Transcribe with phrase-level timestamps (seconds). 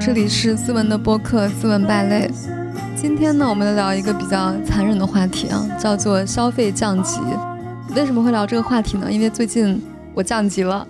[0.00, 2.26] 这里是思文的播客《思文败类》。
[2.96, 7.20] 今天呢，我们聊一个比较残忍的话题啊，叫做消费降级。
[7.94, 9.12] 为什么会聊这个话题呢？
[9.12, 9.78] 因为最近
[10.14, 10.88] 我降级了。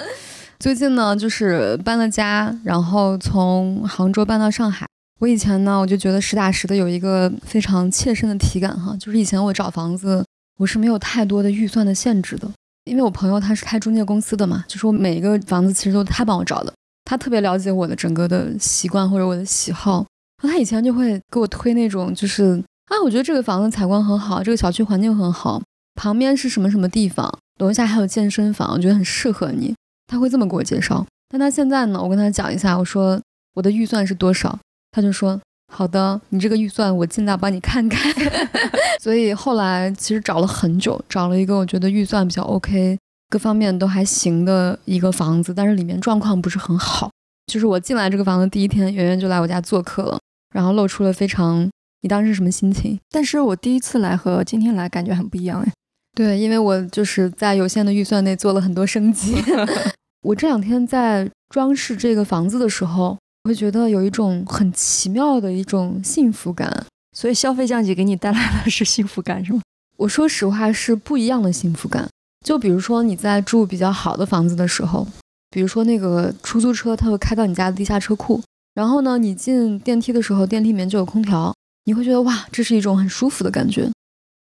[0.58, 4.86] 最近呢，就是搬了家，然后从杭州搬到上海。
[5.20, 10.24] 我以前呢，我就觉得实打实的有一个非常切身的体感哈，就是以前我找房子，
[10.58, 12.50] 我是没有太多的预算的限制的，
[12.84, 16.72] 因为我朋友他是开中介公司的嘛，就是我每一个房子其实都他帮我找的，
[17.06, 20.04] 他特别了解我的整个的习惯或者我的喜好。
[20.42, 25.62] 他以前就会给我推那种，就是啊，我觉得这个房子采光很好，这个小区环境很好，
[25.94, 29.74] 旁边是什么什么地方，楼下还有健身房，我觉得很适合你。
[30.08, 31.06] 他会这么给我介绍。
[31.28, 33.18] 但他现在呢，我跟他讲一下，我说
[33.54, 34.58] 我的预算是多少，
[34.92, 35.40] 他就说
[35.72, 38.12] 好的，你这个预算我尽量帮你看看。
[39.00, 47.10] 所以后来其实找了很久，找了一个我觉得预算比较 OK，各方面都还行的一个房子，但是里面状况不是很好。
[47.46, 50.18] 就是我进来这个房子第一天，圆圆就来我家做客了。
[50.54, 51.68] 然后露出了非常，
[52.02, 52.98] 你当时什么心情？
[53.10, 55.72] 但是我第一次来和今天来感觉很不一样哎。
[56.14, 59.36] 对，因为我就是在有限的预算内做了很多升级。
[60.22, 66.86] 我这两天在装饰这个房子的时候，我会觉得有一种很奇妙的一种幸福感。
[67.14, 69.60] 所以消费降级给你带来的是幸福感是吗？
[69.98, 72.08] 我说实话是不一样的幸福感。
[72.46, 75.04] 就比如说你在住比较好的房子的时候，
[75.50, 78.40] 比如说那个出租车，它会开到你家的地下车库。
[78.72, 81.52] 然后呢，你进电梯的时候，电梯里面就有空调，
[81.86, 83.90] 你会觉得哇，这是一种很舒服的感觉。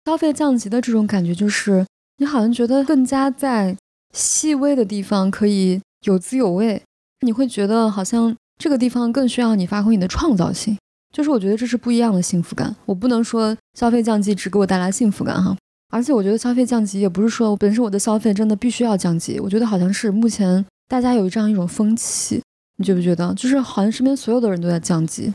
[0.05, 1.87] 消费降级的这种感觉，就是
[2.19, 3.75] 你好像觉得更加在
[4.13, 6.83] 细微的地方可以有滋有味，
[7.23, 10.77] 你会觉得好像这个地方更需要你发挥你的创造性。
[11.15, 12.77] 就是我觉得这是不一样的幸福感。
[12.85, 15.57] 我不能说消费降级只给我带来幸福感哈，
[15.89, 19.39] 而且我觉得消费降级也不是说本身我的消费真的必须要降级。
[19.41, 22.43] 我觉得好像是目前大家有这样一种风气。
[22.79, 25.33] 你觉不觉得，就是好像身边所有的人都在降级？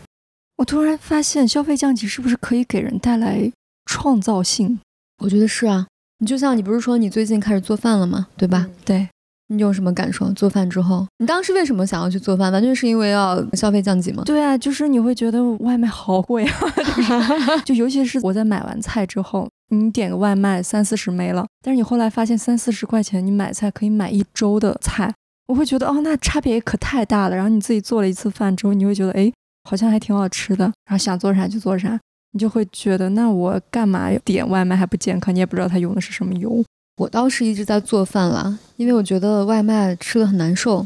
[0.57, 3.51] 我突然发现，消费降级是不是可以给人带来
[3.88, 4.79] 创造性？
[5.23, 5.88] 我觉得是啊。
[6.19, 8.28] 你就像你不是说你最近开始做饭了吗？
[8.38, 8.69] 对吧？
[8.85, 9.09] 对。
[9.53, 10.31] 你有什么感受？
[10.31, 12.50] 做饭之后，你当时为什么想要去做饭？
[12.53, 14.23] 完全是因为要消费降级吗？
[14.25, 16.59] 对啊，就是你会觉得外卖好贵啊，
[17.66, 25.13] 就尤其是我在买完菜之后，你点个外卖三四十没了，但是你后来发现三四十块钱你买菜可以买一周的菜。
[25.47, 27.35] 我会觉得哦，那差别可太大了。
[27.35, 29.29] 然后你自己做了一次饭之后，你会觉得哎，
[29.69, 30.63] 好像还挺好吃的。
[30.85, 32.00] 然后想做啥就做啥，
[32.31, 35.35] 你就会觉得那我干嘛点外卖还不健康？
[35.35, 36.63] 你也不知道它用的是什么油。
[37.01, 40.85] 我倒是一直在做饭啦，因为我觉得外卖吃的很难受。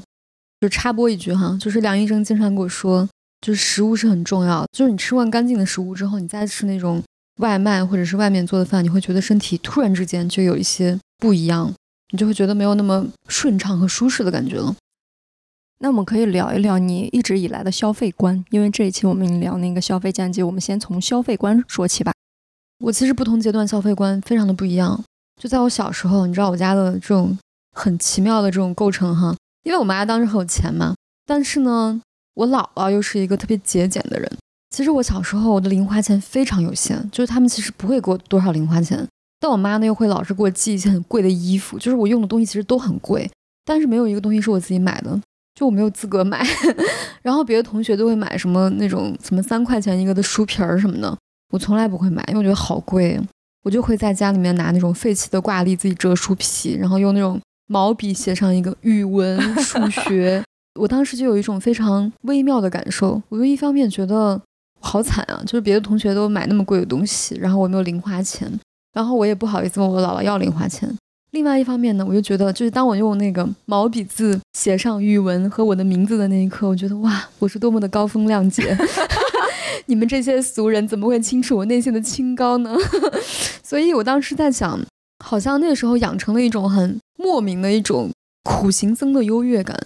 [0.62, 3.08] 就插播一句哈，就是梁医生经常跟我说，
[3.42, 4.66] 就是食物是很重要。
[4.72, 7.04] 就是你吃完干净的食物之后，你再吃那种
[7.42, 11.74] 外卖或者是外面做的饭，你会觉得身体突然之间就有一些不一样。
[12.12, 14.74] 你就会觉得没有那么顺畅和舒适的感觉了。
[15.80, 22.14] 那我们可以聊一聊你一直以来的消费观，因为这一期我们聊那个消费降级，我们先从消费观说起吧。
[22.80, 25.04] 我其实不同阶段消费观非常的不一样。
[25.42, 27.38] 就在我小时候，你知道我家的这种
[27.74, 32.02] 很奇妙的这种构成哈，因为我妈当时很有钱嘛，但是呢，
[32.36, 34.32] 我姥姥又是一个特别节俭的人。
[34.70, 39.08] 其实我小时候我的零花钱非常有限，就是他们其实不会给我多少零花钱。
[39.40, 43.30] 但我妈呢又会老是给我寄一些很贵的衣服，就是我用的东西其实都很贵，
[43.64, 45.22] 但是没有一个东西是我自己买的，
[45.54, 46.46] 就我没有资格买。
[47.22, 51.16] 然后别的同学都会买什么那种什么三块钱一个的书皮儿什么的，
[51.52, 53.20] 我从来不会买，因为我觉得好贵。
[53.66, 60.44] 我就会在家里面拿那种废弃的挂历自己折书皮，然后用那种毛笔写上一个语文、 数学。
[60.80, 64.40] 我当时就有一种非常微妙的感受，我就一方面觉得
[64.80, 68.48] 好惨啊，就是别的同学都买那么贵的东西，然后我没有零花钱。
[68.94, 70.88] 然后我也不好意思问我姥姥要零花钱。
[71.32, 78.78] 另外一方面呢，我就觉得，就是当我用那个毛笔字写上语文和我的名字的那一刻，我觉得哇，我是多么的高风亮节！
[79.88, 82.76] 你们这些俗人怎么会清楚我内心的清高呢？
[83.64, 84.80] 所以我当时在想，
[85.24, 88.10] 好像那个时候养成了一种很莫名的一种
[88.44, 89.78] 苦行僧的优越感。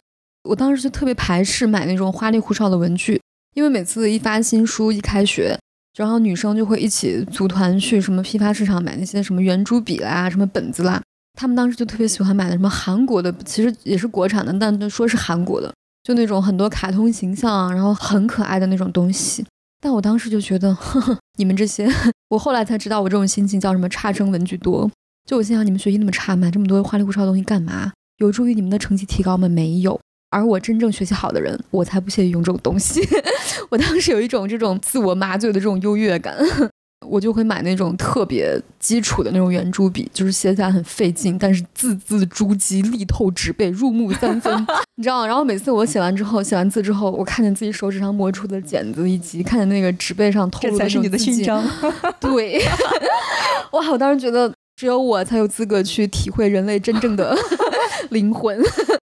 [0.43, 3.21] 我当时就特别排斥买那种花里胡哨的文具，
[3.55, 5.57] 因为每次一发新书一开学。
[5.97, 11.01] 然后女生就会一起组团去什么批发市场买那些什么圆珠笔啦、什么本子啦。
[11.33, 19.45] 他们当时就特别喜欢买的什么韩国的，其实也是国产的，但说是韩国的，就那种很多卡通形象啊，然后很可爱的那种东西。
[19.81, 21.87] 但我当时就觉得，呵呵，你们这些，
[22.29, 24.89] 我后来才知道我这种心情叫什么差生文具多。
[25.25, 27.91] 就我心想，你们学习那么差，买这么多花里胡哨的东西干嘛？
[28.17, 29.47] 有助于你们的成绩提高吗？
[29.47, 29.99] 没有。
[30.31, 33.01] 而我真正学习好的人，我才不屑于用这种东西。
[33.69, 36.37] 我当时有一种这种自我麻醉的这种优越感。
[37.07, 44.53] 我就会买那种特别基础的那种圆珠笔，就是写起来很费劲，但是字字珠玑，力透纸背，入木三分，
[44.97, 45.27] 你知道吗？
[45.27, 51.63] 然后每次我写完之后，写完字之后，我看见自己手指上磨出的茧子，以及看见那个纸背上透露的是你的勋章。
[52.19, 52.61] 对，
[53.71, 53.89] 哇！
[53.91, 57.35] 我当时觉得只有我才有资格去体会人类真正的
[58.11, 58.61] 灵魂，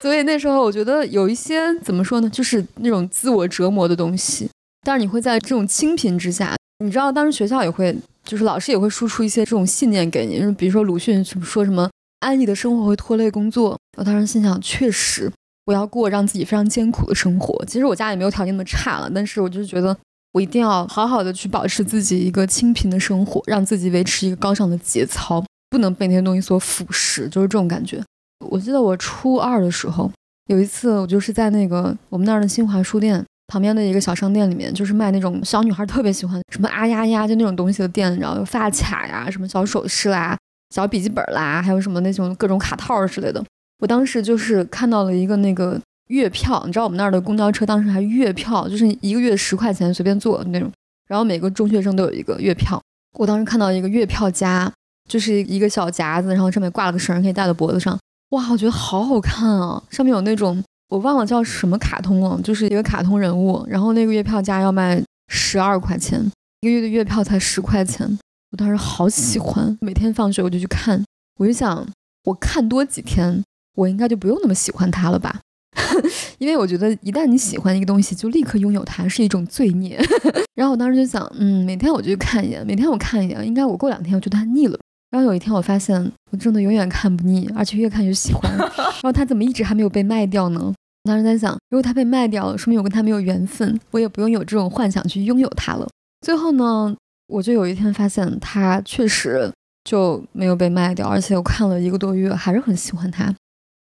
[0.03, 4.51] 所以那时候我觉得有一些怎么说呢，就是那种自我折磨的东西，
[4.85, 6.55] 但是你会在这种清贫之下。
[6.85, 11.89] 你知道，当时学校也会，就是老师也会输出一些这种信念给你，比如说鲁迅说什么
[12.21, 13.79] 安逸的生活会拖累工作。
[13.97, 15.33] 我当时心想，确实，
[15.65, 17.65] 我要过让自己非常艰苦的生活。
[17.65, 19.97] 其实我家也没有条件那么差了，但是我就是觉得
[20.33, 28.05] 我一定要好好的去保持自己一个清贫的生活，让自己维持一个高尚的节操，不能被那些东西所腐蚀，就是这种感觉。
[28.51, 30.11] 我记得我初二的时候，
[30.51, 33.25] 有一次我就是在那个我们那儿的新华书店。
[33.49, 40.37] 旁边的一个小商店里面，就是卖那种小女孩特别喜欢什么啊呀呀就那种东西的店，然后有发卡呀、什么小首饰啦、
[40.75, 43.45] 小笔记本啦，还有什么那种各种卡套之类的。
[43.79, 50.71] 我当时就是看到了一个那个月票，你知道我们那儿的公交车当时还月票，就是一个月十块钱随便坐那种，
[51.07, 52.81] 然后每个中学生都有一个月票。
[53.19, 54.71] 我当时看到一个月票夹，
[55.09, 57.99] 就是一个小夹子，然后上面挂了个绳，可以戴在脖子上。
[58.31, 59.83] 哇，我觉得好好看啊！
[59.91, 60.63] 上面有那种。
[60.89, 66.21] 我忘了叫什么卡通了，就是一个卡通人物，然后那个月票价要卖十二块钱，
[66.61, 68.19] 一个月的月票才十块钱，
[68.53, 71.05] 我当时好喜欢，每天放学我就去看，
[71.39, 71.87] 我就想
[72.25, 73.43] 我看多几天，
[73.75, 75.41] 我应该就不用那么喜欢它了吧，
[76.39, 80.01] 因为我觉得一旦你喜欢一个东西，就立刻拥有它是一种罪孽。
[80.55, 84.79] 然后我当时就想，嗯，每天我就去看一眼，每天我看一眼，应该我过两天我觉得它腻了。
[85.17, 88.55] 然后有一天我发现我真的永远看不腻，而且越看越喜欢。
[89.01, 90.61] 然后它怎么一直还没有被卖掉呢？
[90.61, 95.89] 我当时在想，如果它被卖掉了，说明我跟它没有缘分，我也不用有这种幻想去拥有它了。
[96.21, 96.95] 最后呢，
[97.29, 99.51] 我就有一天发现它确实
[99.85, 103.35] 就没有被卖掉，而且我看了一个多月还是很喜欢它。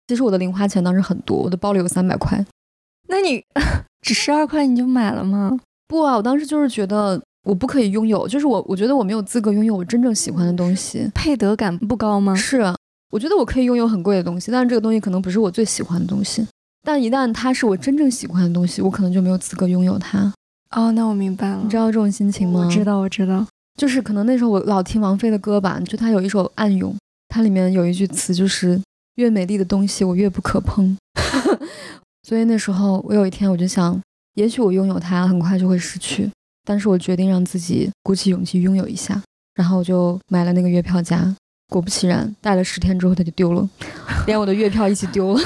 [0.09, 2.45] 其实我的零花钱当时很多，我的包里有三百块。
[3.07, 3.41] 那你
[4.03, 5.57] 只十二块你就买了吗？
[5.87, 7.23] 不啊，我当时就是觉得。
[7.45, 12.35] 我不可以拥有，就是我，我觉得我没有资格拥有我真正喜欢的东西，配得感不高吗？
[12.35, 12.63] 是，
[13.11, 16.47] 我觉得我可以拥有很贵的东西，但是这个东西可能不是我最喜欢的东西。
[16.83, 20.33] 但一旦它是我真正喜欢的东西，我可能就没有资格拥有它。
[20.77, 21.61] 哦，那我明白了。
[21.63, 22.61] 你知道这种心情吗？
[22.65, 23.47] 我知道，我知道。
[23.79, 26.93] 就是可能那时候我老听王菲的歌吧，就她有一首《暗涌》，
[27.29, 28.81] 它里面有一句词就是
[29.17, 30.97] “越美丽的东西，我越不可碰”。
[32.29, 33.99] 所以那时候我有一天我就想，
[34.35, 36.31] 也许我拥有它，很快就会失去。
[36.65, 39.23] 但是我决定让自己鼓起勇气拥有一下，
[39.55, 41.35] 然后我就买了那个月票夹。
[41.69, 43.69] 果不其然，戴了十天之后它就丢了，
[44.27, 45.41] 连我的月票一起丢了。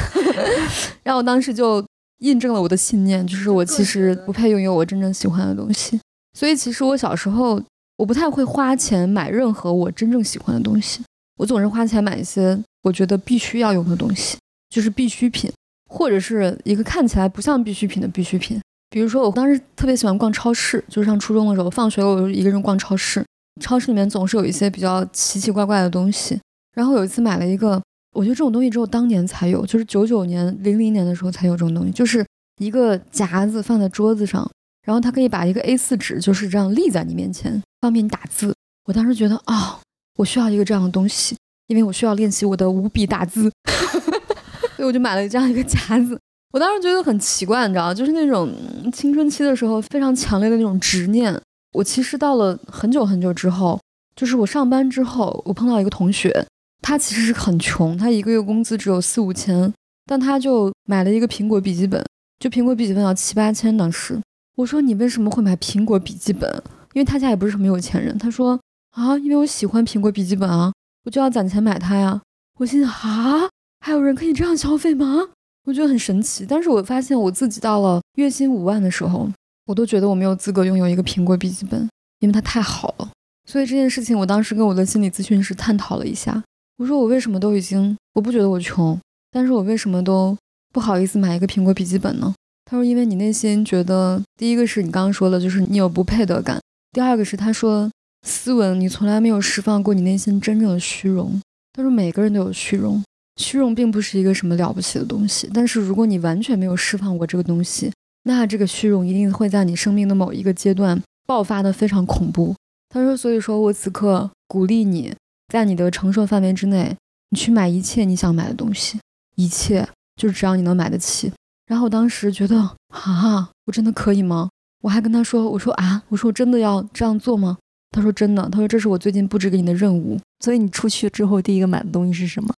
[1.04, 1.84] 然后我当时就
[2.20, 6.00] 印证了我的信念，就是我其实不配拥有我真正喜欢的东西。
[6.32, 7.62] 所以其实我小时候
[7.98, 11.02] 我不太会花钱买任何我真正喜欢的东西，
[11.36, 14.38] 我总是花钱买一些我觉得必须要用的东西，
[14.70, 15.52] 就是必需品，
[15.90, 18.58] 或者是一个看起来不像必需品的必需品。
[18.94, 23.24] 比如说，我当时特别喜欢逛超市，就是上初中的时候，放学我就一个人逛超市。
[23.60, 26.40] 超市里面总是有一些比较奇奇怪怪的东西。
[26.76, 27.82] 然后有一次买了一个，
[28.12, 32.24] 我觉得这种东西只有当年才有，就是九九年、零零年的时候才有这种东西，就是
[32.58, 34.48] 一个夹子放在桌子上，
[34.86, 38.54] 然后它可以把一个 A4 纸就是这样立在你面前，方便你打字。
[38.84, 39.80] 我当时觉得啊，
[40.18, 41.36] 我需要一个这样的东西，
[41.66, 43.50] 因为我需要练习我的五笔打字，
[44.76, 46.16] 所以我就买了这样一个夹子。
[46.54, 48.54] 我当时觉得很奇怪，你知道就是那种
[48.92, 51.36] 青春期的时候非常强烈的那种执念。
[51.72, 53.80] 我其实到了很久很久之后，
[54.14, 56.46] 就是我上班之后，我碰到一个同学，
[56.80, 59.74] 他其实是很穷，他一个月工资只有四五千，
[60.06, 62.00] 但他就买了一个苹果笔记本，
[62.38, 64.20] 就苹果笔记本要七八千当时。
[64.54, 66.48] 我说你为什么会买苹果笔记本？
[66.92, 68.16] 因为他家也不是什么有钱人。
[68.16, 68.56] 他说
[68.92, 70.72] 啊，因为我喜欢苹果笔记本啊，
[71.04, 72.22] 我就要攒钱买它呀。
[72.60, 75.30] 我心想啊，还有人可以这样消费吗？
[75.64, 79.28] 我觉得很神奇，但是我发现我自己到了月薪五万的时候，
[79.66, 81.88] 我都觉得我没有资格拥有一个苹果笔记本，
[82.20, 83.10] 因为它太好了。
[83.46, 86.42] 所以这件事情，我当时跟我的心理咨询师探讨了一下。
[86.78, 88.98] 我说我为什么都已经，我不觉得我穷，
[89.30, 90.36] 但是我为什么都
[90.72, 92.34] 不好意思买一个苹果笔记本呢？
[92.64, 96.58] 他说因为你内心觉得，第一个是你刚刚说的，就是你有不配得感；
[96.92, 97.90] 第二个是他说，
[98.26, 101.40] 斯文，你从来没有释放过你内心真正的虚荣。
[101.74, 103.03] 他说每个人都有虚荣。
[103.36, 107.92] 虚荣并不是一个什么了不起的东西，但是如果你完全没有释放过这个东西，
[108.24, 112.54] 那这个虚荣一定会在你生命的某一个阶段爆发的非常恐怖。
[112.88, 115.12] 他说：“所以说我此刻鼓励你
[115.48, 116.96] 在你的承受范围之内，
[117.30, 119.00] 你去买一切你想买的东西，
[119.34, 121.32] 一切就是只要你能买得起。”
[121.66, 122.56] 然后我当时觉得
[122.88, 124.48] 啊，我真的可以吗？
[124.82, 127.58] 我还跟他说：“我说啊，我说我真的要这样做吗？”
[127.90, 130.20] 他说真的，他说这是我最近布置给你的任务。
[130.44, 132.52] 所以你出去之后第一个买的东西是什么？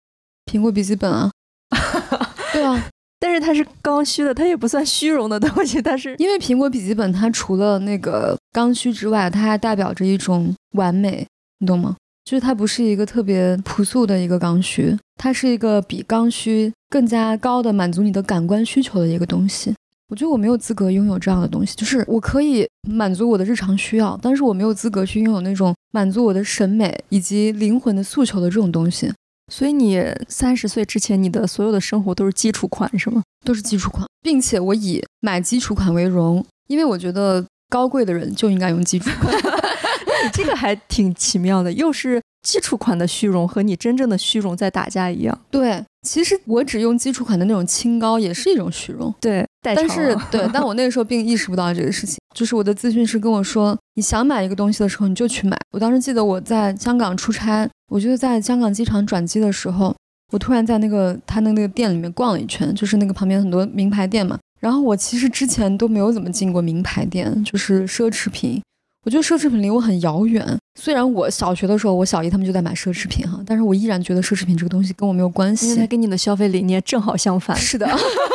[0.56, 1.30] 苹果笔记本啊。
[2.54, 2.88] 对啊，
[3.20, 5.82] 但是它是刚需的，它也不算虚荣的东西。
[5.82, 11.28] 但是因为苹果笔记本它除了那个刚需之外，它还代表着一种完美，
[11.60, 11.98] 你懂吗？
[12.24, 19.76] 就是它不是一个特别朴素的一个刚需，它是一个比刚需更加高的满足你的感官需求的一个东西。
[20.08, 29.12] 我觉得我没有资格拥有这样的东西，就是我可以满足我的日常需要，但是我没有资格去拥有那种满足我的审美以及灵魂的诉求的这种东西。
[29.52, 33.22] 所以你三十岁之前，你的所有的生活都是基础款，是吗？
[33.46, 39.34] 都是基础款，并且我以买基础款为荣，因为我觉得高贵的人就应该用基础款。
[40.24, 45.40] 你这个还挺奇妙的，又是基础款的虚荣和你真正的虚荣在打架一样。
[45.52, 49.14] 对，其实我只用基础款的那种清高也是一种虚荣。
[49.22, 52.18] 对，但是对，但我那个时候并意识不到这个事情。
[52.36, 55.56] 就是我的咨询师跟我说，你想买一个东西的时候，你就去买。
[55.72, 59.96] 我当时记得我在香港出差，我就在香港机场转机的时候，
[60.34, 64.38] 我突然在那个他的那个店里面逛了一圈，就是那个旁边很多名牌店嘛。
[64.60, 68.62] 然后我其实之前都没有怎么进过名牌店，就是奢侈品。
[69.04, 70.44] 我觉得奢侈品离我很遥远。
[70.80, 75.75] 虽然我小学的时候，我小姨他们就在买奢侈品哈，但是我依然觉得奢侈品这个东西跟我没有关系。
[75.75, 77.56] 它跟你的消费理念正好相反。
[77.56, 77.88] 是的，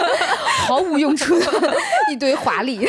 [0.69, 1.47] 毫无用处的
[2.13, 2.87] 一堆华丽。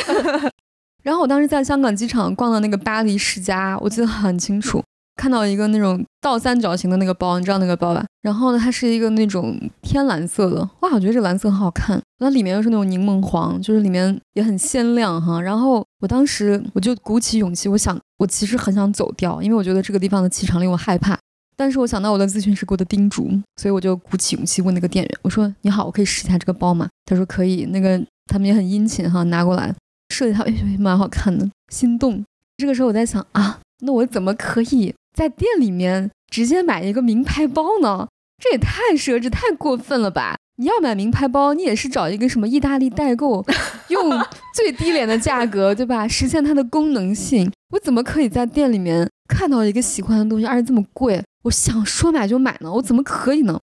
[1.02, 4.80] 然后我当时在香港机场逛的那个巴黎世家，我记得很清楚。
[5.22, 8.04] 看到一个那种倒三角形的那个包，你知道那个包吧？
[8.22, 12.02] 然后呢，它是一个那种天蓝色的，哇，我觉得这蓝色很好看。
[12.18, 15.40] 那里面又是那种柠檬黄，就是里面也很鲜亮哈。
[15.40, 21.16] 然后我当时我就鼓起勇气，我想我其实很想走掉，因为我觉得这个地方的气场令我害怕。
[21.56, 29.72] 但是我想到我的咨询师给我的叮嘱，所以我就鼓起勇气问那个店员，我说：“你好，我可以试一下这个包吗？”他说：“可以。”那个他们也很殷勤哈，拿过来
[30.08, 32.24] 设计，它哎，蛮好看的，心动。
[32.56, 34.92] 这个时候我在想啊，那我怎么可以？
[35.12, 38.08] 在店里面直接买一个名牌包呢？
[38.42, 40.36] 这也太奢侈、太过分了吧！
[40.56, 43.44] 你要买名牌包，你也是找一个什么意大利代购，
[43.88, 44.10] 用
[44.54, 46.08] 最低廉的价格，对吧？
[46.08, 47.50] 实现它的功能性。
[47.70, 51.22] 我怎么可以在店里面看到一个喜欢的东西，而且这么贵？
[51.44, 52.72] 我想说买就买呢？
[52.72, 53.58] 我怎么可以呢？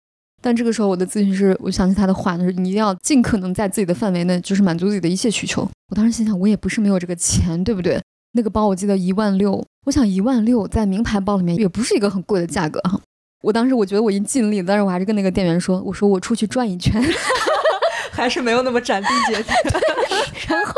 [0.41, 5.61] 但这个时候，我的咨询师，我想起他的话，就是你一定要尽可能在自己的范围内，就是满足自己的一切需求。
[5.89, 7.99] 我当时心想，我也不是没有这个钱，对不对？
[8.35, 12.99] 那个包我记得一万六，我想一万六在名牌包里面也不是一个很贵的价格哈。
[13.41, 17.01] 我当时我觉得我已经尽力了，但是我还是跟那个店员说，我说我出去转一圈，
[18.11, 19.55] 还是没有那么斩钉截铁。
[20.49, 20.73] 然后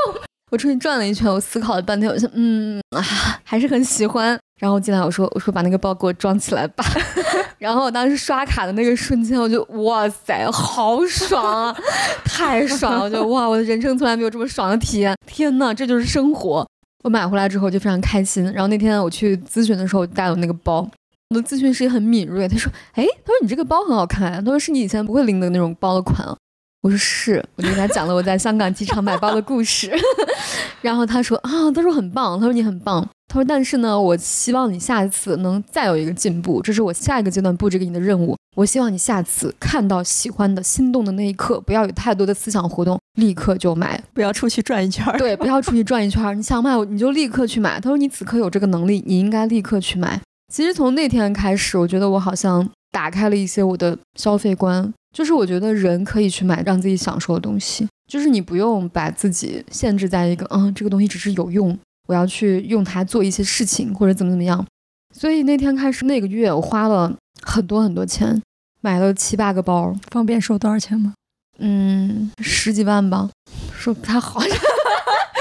[0.51, 3.01] 我出去转了一圈，我思考了半天，我想，嗯啊，
[3.43, 4.37] 还是很喜欢。
[4.59, 6.83] 然后进来我说，我说把那个包给我装起来吧。
[7.57, 11.75] 然后我当时刷卡的那个瞬间，我就哇塞，好爽啊，
[12.23, 13.03] 太爽了！
[13.03, 15.15] 我就哇，我的人生从来没有这么爽的体验。
[15.25, 16.67] 天呐，这就是生活。
[17.07, 20.85] 我买回来之后就非常开心，然后那天我去咨询的时候带了那个包，
[21.29, 26.35] 我的咨询师也很敏锐，他说：“哎，他说你这个包很好看，他说是你以前不会拎的那种包的款啊。”
[26.81, 29.91] 我说是，我就给他讲了我在香港机场买包的故事，
[30.81, 33.07] 然后他说啊，他说很棒，他说你很棒。
[33.29, 38.37] 他说：“但是呢，我希望你下一次能再有一个进步，这是我下一个阶段布置给你的任务。
[38.55, 45.05] 我希望你下次看到喜欢的、心动的那一刻，不要有太多的思想活动，立刻就买，不要出去转一圈。
[45.17, 46.37] 对，不要出去转一圈。
[46.37, 47.81] 你想买，你就立刻去买。
[47.81, 50.21] 他说你此刻有这个能力，你应该立刻去买。
[50.53, 61.77] 其实从那天开始，我觉得我好像打开了一些我的消费观，就是我觉得人可以去买让自己享受的东西，就是你不用把自己限制在一个，嗯，这个东西只是有用。”
[62.09, 64.65] 我要去用它做一些事情，或者怎么怎么样，
[65.13, 68.41] 所以那天开始那个月，我花了很多很多钱，
[68.81, 69.95] 买了七八个包。
[70.09, 71.13] 方便说多少钱吗？
[71.59, 73.29] 嗯，十几万吧，
[73.77, 74.41] 说不太好。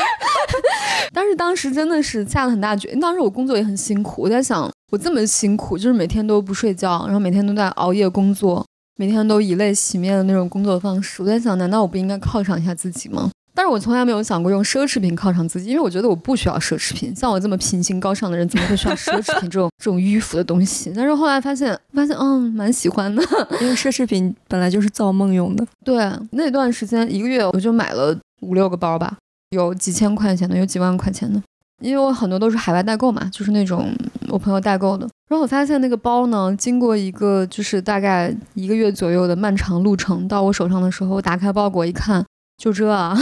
[1.12, 3.00] 但是当时真的是下了很大决心。
[3.00, 8.64] 当时我工作也很辛苦，我在想，我这么辛苦，就是每天都不睡觉，然后每天都在熬夜工作，
[8.96, 11.22] 每天都以泪洗面的那种工作方式。
[11.22, 13.30] 我在想，难道我不应该犒赏一下自己吗？
[13.54, 17.16] 但是我从来没有想过用奢侈品犒赏自己，因为我觉得我不需要奢侈品。
[17.16, 20.92] 像我这么品行高尚的人，怎么会需要奢侈品这种 这种迂腐的东西？
[20.94, 23.22] 但是后来发现，发现嗯，蛮喜欢的，
[23.62, 25.66] 因为奢侈品本来就是造梦用的。
[25.82, 29.16] 对，那段时间一个月我就买了五六个包吧，
[29.50, 31.41] 有几千块钱的，有几万块钱的，
[31.83, 33.93] 因为我很多都是海外代购嘛，就是那种
[34.29, 35.09] 我朋友代购的。
[35.29, 42.25] 然后我发现那个包呢，经过一个就是大概一个月左右的漫长路程，到我手上的时候，我打开包裹一看。
[42.57, 43.15] 就这 啊，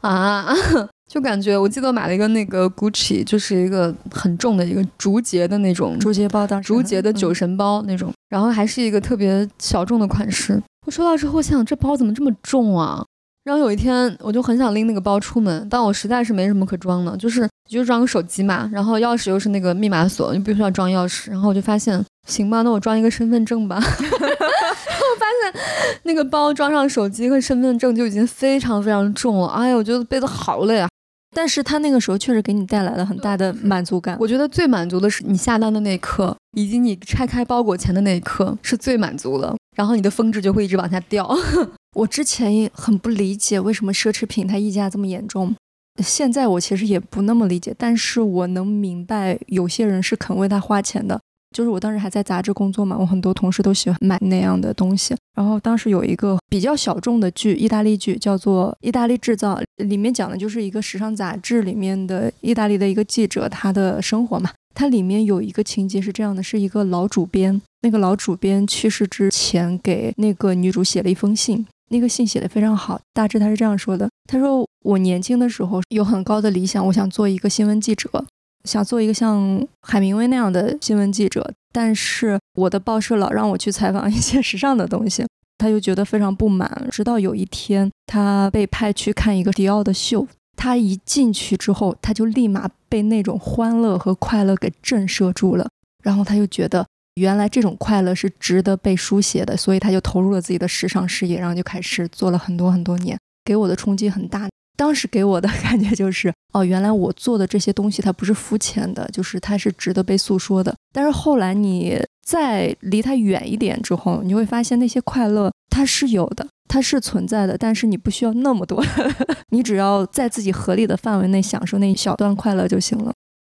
[0.00, 0.46] 啊，
[1.06, 10.60] 就感觉我记得买了一个那个 Gucci，就是一个很重的一个竹节的那种竹节包，当竹节的酒神包那种，然后还是一个特别小众的款式。
[10.86, 13.04] 我收到之后想，这包怎么这么重啊？
[13.44, 21.30] 然后有一天我就很想拎那个包出门，但我实在是没什么可装的，就是就装个手机嘛，然后钥匙又是那个密码锁，就必须要装钥匙。
[21.30, 23.76] 然后我就发现，行吧，那我装一个身份证吧。
[23.76, 23.80] 我
[25.18, 25.62] 发现
[26.02, 29.48] 那个包装上手机和身份证就已经非常非常重了。
[29.48, 30.88] 哎呀，我觉得背的好累啊。
[31.34, 34.16] 但是他那个时候确实给你带来了很大的满足感。
[34.20, 39.54] 我觉得最满足的是你下单的那一刻，以及你拆开包裹前的那一刻是最满足的。
[39.76, 41.28] 然后你的峰值就会一直往下掉。
[41.96, 45.54] 我之前也很不理解为什么奢侈品它溢价这么严重，
[46.02, 51.18] 现在我其实也不那么理解，但是我能明白有些人是肯为它花钱的。
[51.56, 55.16] 就是我当时还在杂志工作嘛，我很多同事都喜欢买那样的东西。
[55.34, 64.50] 然后当时有一个比较小众的剧，意大利剧叫做《意大利制造》，里面讲的就是一个时尚杂志里面的意大利的一个记者他的生活嘛。
[64.74, 73.00] 它里面有一个情节是这样的：是一个老主编，那个老主编去世之前给那个女主写了一封信，那个信写的非常好。
[73.12, 78.24] 大致他是这样说的：他说我年轻的时候有很高的理想，我想做一个新闻记者。
[78.64, 85.24] 想做一个像海明威那样的新闻记者，但是我的报社老让我去采访一些时尚的东西，
[85.56, 86.86] 他就觉得非常不满。
[86.90, 90.28] 直到有一天，他被派去看一个迪奥的秀，
[90.60, 95.66] 他一进去之后，他就立马被那种欢乐和快乐给震慑住了。
[96.02, 103.18] 然后他就觉得，原来这种快乐是值得被书写的，所以他就投入了自己的时尚事业，然后就开始做了很多很多年。
[103.42, 104.46] 给我的冲击很大。
[104.76, 110.74] 当时给我的感觉就是，哦，原来我做的这些东西它不是肤浅的，就是它是值得被诉说的。
[110.92, 118.84] 但是后来你再离它远一点之后，你会发现那些快乐它是有的，它是存在的，但是你不需要那么多，
[119.50, 123.12] 你只要在自己合理的范围内享受那一小段快乐就行了。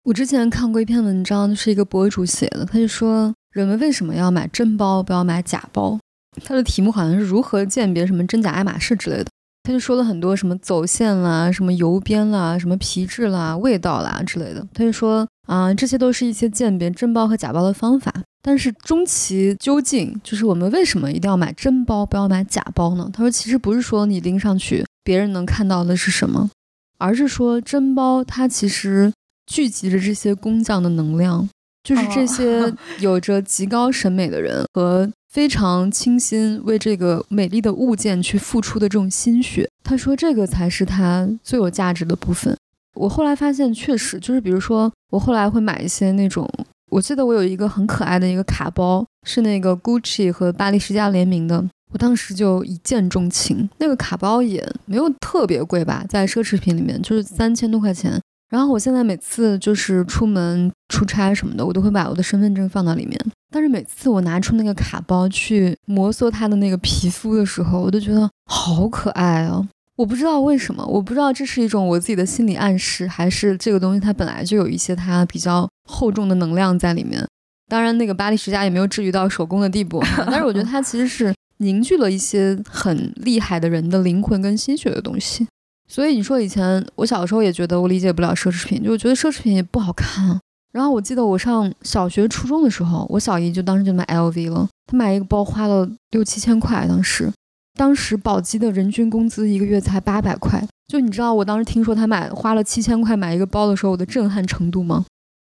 [0.06, 6.00] 我之前看过一篇文章，是一个博主写的，他就说人们为什么要买真包，不要买假包？
[6.44, 9.26] 他的题目好像是如何鉴别什么真假爱马仕之类的。
[9.64, 14.68] 他就说了很多什么走线啦、什么油边啦、什么皮质啦、味道啦之类的。
[14.74, 18.14] 他就说啊，这些都是一些鉴别真包和假包的方法。
[18.44, 23.10] 但是终其究竟，就是我们为什么一定要买真包，不要买假包呢？
[23.14, 26.52] 他说，其实不是说你拎上去别人能看到的是什么，
[26.98, 29.12] 而是说真包它其实
[29.48, 31.50] 聚集着这些工匠的能量，
[31.84, 35.10] 就是这些 有着极高审美的人和。
[35.34, 42.56] 非常倾心为这个美丽的物件去付出的这种心血，他说这个才是它最有价值的部分。
[42.94, 46.48] 我后来发现，确实就是，比如说我后来会买一些那种，
[46.94, 53.68] 我记得我有一个很可爱的一个卡包，是那个 Gucci 和巴黎世家联名的，我当时就一见钟情。
[53.80, 58.22] 那个卡包也没有特别贵吧，在奢侈品里面就是三千多块钱。
[58.52, 63.20] 然后我现在每次就是出门出差什么的，我都会把我的身份证放到里面。
[63.50, 69.68] 但是每次我拿出那个卡包去摩挲它的那个皮肤的时候，我都觉得好可爱啊！
[69.96, 77.26] 我不知道为什么，我不知道这是一种我自己的心理暗示，还是这个东西它本来就有一些它比较厚重的能量在里面。
[77.70, 85.48] 当然，那个巴黎世家也没有至于到手工的地步， 但是我觉得它其实是凝聚了一些很厉害的人的灵魂跟心血的东西。
[85.88, 90.40] 所以你说以前我小时候也觉得我理解不了奢侈品，就觉得奢侈品也不好看。
[90.72, 94.68] 然后我记得我上小学、初中的时候，我小姨就当时就买 LV 了。
[94.88, 97.32] 她买一个包花了六七千块，当时，
[97.78, 100.64] 当时宝鸡的人均工资一个月才八百块。
[100.88, 105.06] 就你知道我当时听说她买花了七千块买一个包的时候，我的震撼程度吗？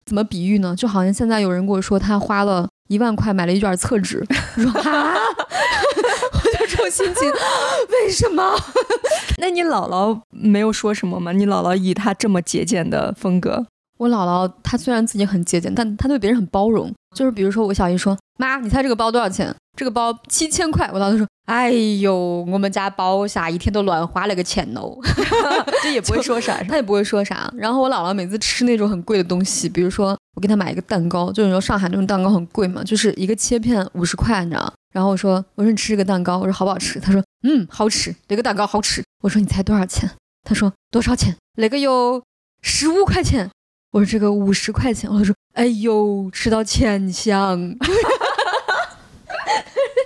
[0.05, 0.75] 怎么比喻呢？
[0.77, 4.25] 就好像现在有人跟我说他花了一万块买了一卷厕纸，
[4.57, 5.15] 我说啊，
[6.35, 7.31] 我就这种心情，
[7.91, 8.55] 为什么？
[9.39, 11.33] 那你姥姥没有说什么吗？
[11.33, 13.65] 你姥姥以她这么节俭的风格。
[13.99, 16.93] 我姥姥她虽然自己很节俭，但她对别人很包容。
[17.15, 20.89] 就是比如说，我小姨说：“妈，你猜这个包多少钱？”这个包七千块。
[20.93, 24.97] 我当时说：“哎呦，我们家包下一天都乱花了个钱哦。
[25.83, 27.53] ”这也不会说啥，他也不会说啥。
[27.57, 40.11] 然后我姥姥每次吃那种很贵的东西，比如说我给她买一个蛋糕，就是说上海那种蛋糕很贵嘛，就是一个切片五十块，你知道然后我说：“我说你吃这个蛋糕，我说好不好吃？”她说：“嗯，好吃，这个蛋糕好吃。”我说：“你猜多少钱？”
[40.45, 41.35] 她说：“多少钱？
[41.57, 42.23] 那个有
[42.63, 43.51] 十五块钱。”
[43.93, 47.77] 我说这个五十块钱，我说哎呦，吃到钱香，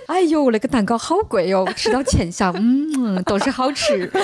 [0.07, 4.11] 哎呦，那个蛋糕好贵哟，吃到钱香，嗯，都是好吃。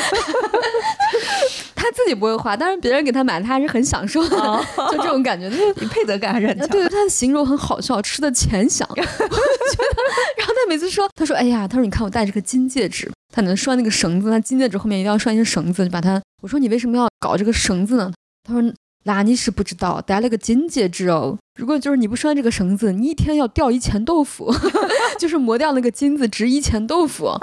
[1.75, 4.37] 他自己不会花，但是别人给他买，他还是很享受的，
[4.91, 6.67] 就这种感觉，就是你配得感还是很强。
[6.69, 8.87] 对，他的形容很好笑，吃的钱香。
[8.95, 16.21] 然后他每次说，他说哎呀，他说你看我戴这个金戒指，他能拴那个绳子，那金戒指后面一定要拴一些绳子，就把它。
[16.41, 18.11] 我说你为什么要搞这个绳子呢？
[18.45, 18.61] 他说。
[19.03, 21.37] 那你是不知道，戴了个金戒指哦。
[21.59, 24.51] 如果就是你不拴这个绳子，你一天要掉一钱豆腐，
[25.19, 27.39] 就是磨掉那个金子值一钱豆腐啊。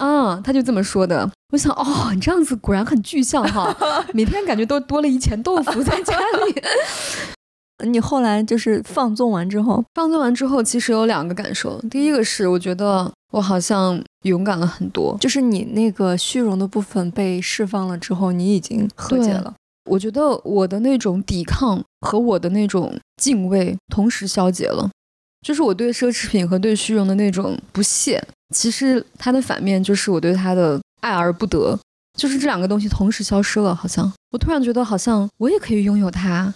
[0.00, 1.30] 嗯，他就这么说的。
[1.52, 3.76] 我想，哦，你这样子果然很具象哈，
[4.14, 6.62] 每天感觉都多了一钱豆腐在家里。
[7.88, 11.80] 你后来就是放纵完之后，放纵完之后，其实有两个感受。
[11.90, 19.52] 第一个是，我觉得我好像勇敢了很多，就是你那个虚荣的部分被释放了之后，你已经和解了。
[19.84, 24.90] 我觉得我的那种抵抗和我的那种敬畏同时消解了，
[25.46, 28.22] 就是我对奢侈品和对虚荣的那种不屑，
[28.54, 31.78] 其实它的反面就是我对它的爱而不得，
[32.18, 33.74] 就是这两个东西同时消失了。
[33.74, 36.52] 好像我突然觉得，好像我也可以拥有它。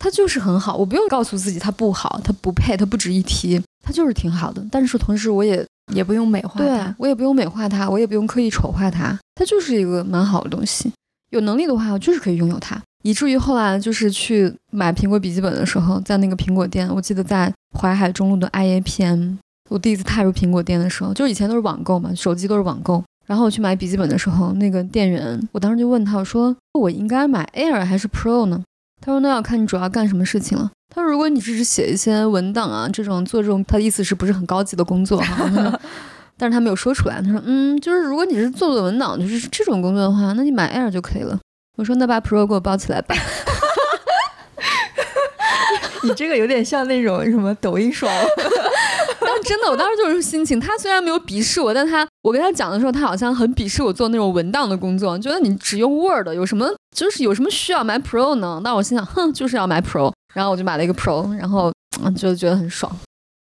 [0.00, 4.62] 它就是很好，我不用告诉自己它不好，它不配，它不值一提，它就是挺好的。
[4.70, 10.92] 但是同时，我也也不用美化它，我也不用美化它，我也不用刻意丑化它，它就是一个蛮好的东西。
[11.34, 12.80] 有能力的话，我就是可以拥有它。
[13.02, 19.36] 以至于后来就是去买苹果笔记本的时候，在那个苹果店，我记得在淮海中路的 IAPM，
[19.68, 23.02] 我第一次踏入苹果店的时候，就以前都是网购嘛，手机都是网购。
[23.26, 28.62] 然后我去买笔记本的时候，那个店员，我当时就问他，我说我应该买 Air 还是 Pro 呢？
[29.00, 35.80] 他说：“那要看你主要干什么事情了。”他说：“如果你只是写一些文档啊，这种做这种，他的意思是不是很高级的工作哈？
[36.36, 37.20] 但是他没有说出来。
[37.22, 41.38] 他说：‘嗯，就是如果你是做做文档，就是这种工作的话，那你买 Air 就可以了。’
[41.76, 43.14] 我说：‘那把 Pro 给我包起来吧。
[46.04, 48.12] ’你这个有点像那种什么抖音爽。
[49.26, 50.60] ”但真的，我当时就是心情。
[50.60, 58.60] 他虽然没有鄙视我，但他我跟他讲的时候，他好像很鄙视我做那种文档的工作，觉得你只用 Word 有什么，就是有什么需要买 Pro 呢？
[58.62, 61.72] 那我心想，哼，就是要买 Pro，然后我就买了一个 Pro，然后
[62.16, 62.94] 就觉得很爽。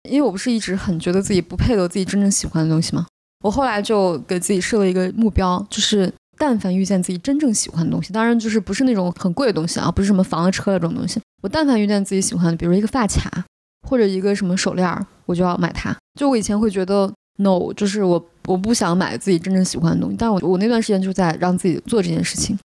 [0.09, 3.07] 因为我不是一直很觉得自己不配得自己真正喜欢的东西吗？
[3.43, 13.45] 我后来就给自己设了一个目标，就是但凡遇见自己真正喜欢的东西，当然就是不是那种很贵的东西啊，不是什么房子车的这种东西，我但凡遇见自己喜欢的，比如一个发卡。
[13.87, 15.95] 或者一个什么手链，我就要买它。
[16.19, 20.17] 就我以前会觉得 no，就是我我不想买自己真正喜欢的东西。
[20.19, 22.59] 但我我那段时间就在让自己做这件事情，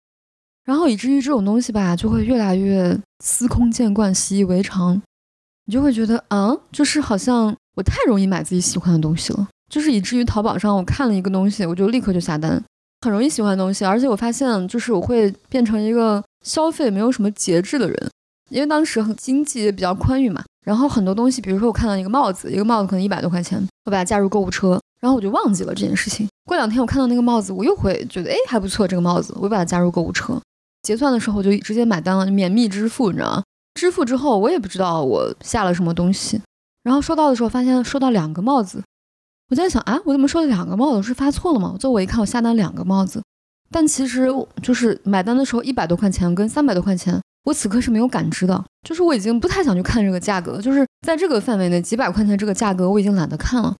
[0.67, 2.95] 然后以至于这种东西吧，就会越来越
[3.25, 5.01] 司空见惯、习以为常。
[5.67, 9.47] 你就会觉得，啊，就是好像我太容易买自己喜欢的东西了。
[9.71, 12.63] 就是以至于淘宝上我看了一个东西，我就立刻就下单，
[13.01, 13.85] 很容易喜欢东西。
[13.85, 18.11] 而且我发现，就是我会变成一个消费没有什么节制的人，
[18.51, 20.43] 因为当时很经济也比较宽裕嘛。
[20.65, 26.29] 然后很多东西，比如说我看到一个帽子，一个帽子可能一百多块钱，我把它加入购物车，然后我就忘记了这件事情。
[26.45, 30.41] 过两天我看到那个帽子，我又会觉得，哎，还不错，这个帽子，我把它加入购物车。
[30.83, 33.43] 结算的时候我就直接买单了，免密支付，你知道吗？
[33.77, 36.41] 支付之后我也不知道我下了什么东西，
[36.83, 38.83] 然后收到的时候发现收到两个帽子，
[39.51, 41.03] 我在想啊，我怎么收了两个帽子？
[41.03, 41.77] 是发错了吗？
[41.79, 43.23] 最后我一看，我下单两个帽子，
[43.71, 44.29] 但其实
[44.63, 47.21] 就是买单的时候一百多块钱跟三百多块钱。
[47.45, 53.73] 我此刻是没有感知的，就是我已经不太想去看这个价格，就是在这个范围内几百块钱这个价格我已经懒得看了，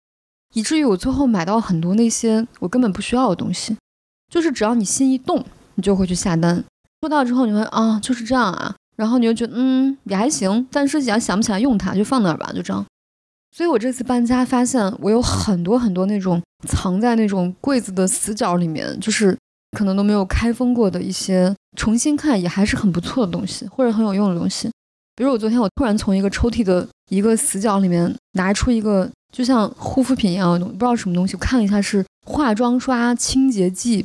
[0.55, 3.77] 以至于我最后买到很多那些我根本不需要的东西，
[4.33, 6.63] 就是只要你心一动，你就会去下单，
[7.03, 12.85] 收到之后你会啊就是这样啊，然后你就觉得嗯也还行，但是想想不起来用它就放那儿吧，就这样。
[13.55, 19.37] 所以我这次搬家发现我有很多很多那种藏在那种柜子的死角里面，就是
[19.77, 21.55] 可能都没有开封过的一些。
[21.77, 24.71] 重新看也还是很不错的东西，或者很有用的东西。
[25.15, 31.35] 比如我昨天我突然从一个抽屉的一个死角里面拿出一个就像护肤品一样的东，不知道什么东西。
[31.35, 34.05] 我看了一下是化妆刷清洁剂，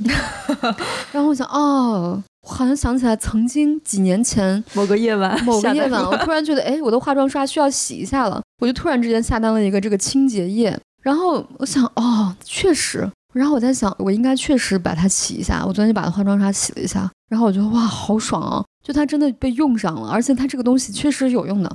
[1.14, 10.78] 然后我想哦，我好像想起来曾经几年前某个夜晚， 某个夜晚， 我突然觉得哎，我的化妆刷需要洗一下了，我就突然之间下单了一个这个清洁液。
[11.02, 13.10] 然后我想哦，确实。
[13.34, 15.64] 然后我在想，我应该确实把它洗一下。
[15.66, 18.64] 我昨天就把它化妆刷洗了一下，然后我觉得哇，好爽啊！
[18.84, 21.74] 就它真的被用上了，而且它这个东西确实有用的。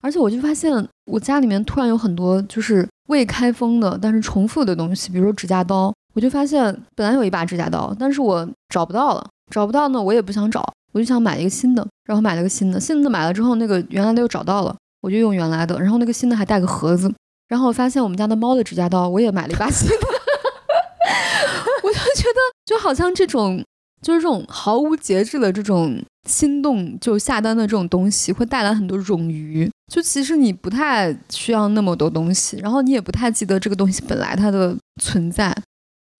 [0.00, 5.92] 而且我就发现，我家里面突然有很多就是未开封的，但是重复的东西，比如说指甲刀。
[6.14, 12.80] 我就发现本来有一把指甲刀，但是我找不到了，找不到呢，我也不想找，我就想买一个新的，然后买了个新的。
[12.80, 15.78] 新的买了之后，那个原来的又找到了，我就用原来的。
[15.80, 17.12] 然后那个新的还带个盒子。
[17.48, 19.94] 然后我发现我们家的猫的指甲刀，我也买了一把新的。
[21.84, 23.62] 我就觉得，就好像这种，
[24.00, 29.70] 就是这种毫无节制的这种心动就下单的这种东西，会带来很多冗余。
[29.92, 35.54] 就其实你不太需要那么多东西，然后你也不太记得这个东西本来它的存在，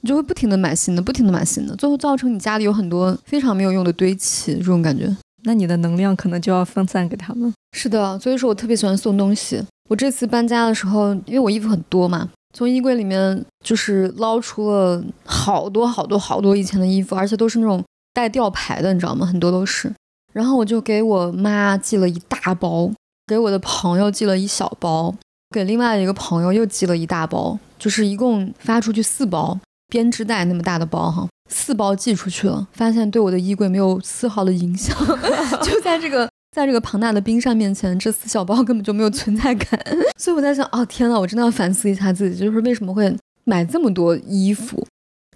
[0.02, 5.16] 你就会不停的买新的，不停的买新的，最后造成你家里有很多非常没有用的堆砌，这种感觉。
[5.44, 7.52] 那你的能量可能就要分散给他们。
[7.76, 9.62] 是的，所以说我特别喜欢送东西。
[9.88, 12.28] 我这次搬家的时候，因为我衣服很多嘛。
[12.54, 19.24] 从衣柜里面就是捞出了好多好多好多以前的衣服，而且都是那种带吊牌的，你知道吗？
[19.24, 19.92] 很多都是。
[20.32, 22.90] 然后我就给我妈寄了一大包，
[23.26, 25.14] 给我的朋友寄了一小包，
[25.50, 29.58] 给另外一个朋友又寄了一大包，就是一共发出去四包
[29.92, 34.96] 编织袋那么大的包哈，四包寄出去了，发现对我的衣柜没有丝毫的影响，
[35.62, 39.78] 就在这个在这个庞大的冰山面前，这四小包根本就没有存在感，
[40.18, 44.83] 所以我在想，哦天呐，我真的要反思一下自己，就是为什么会买这么多衣服。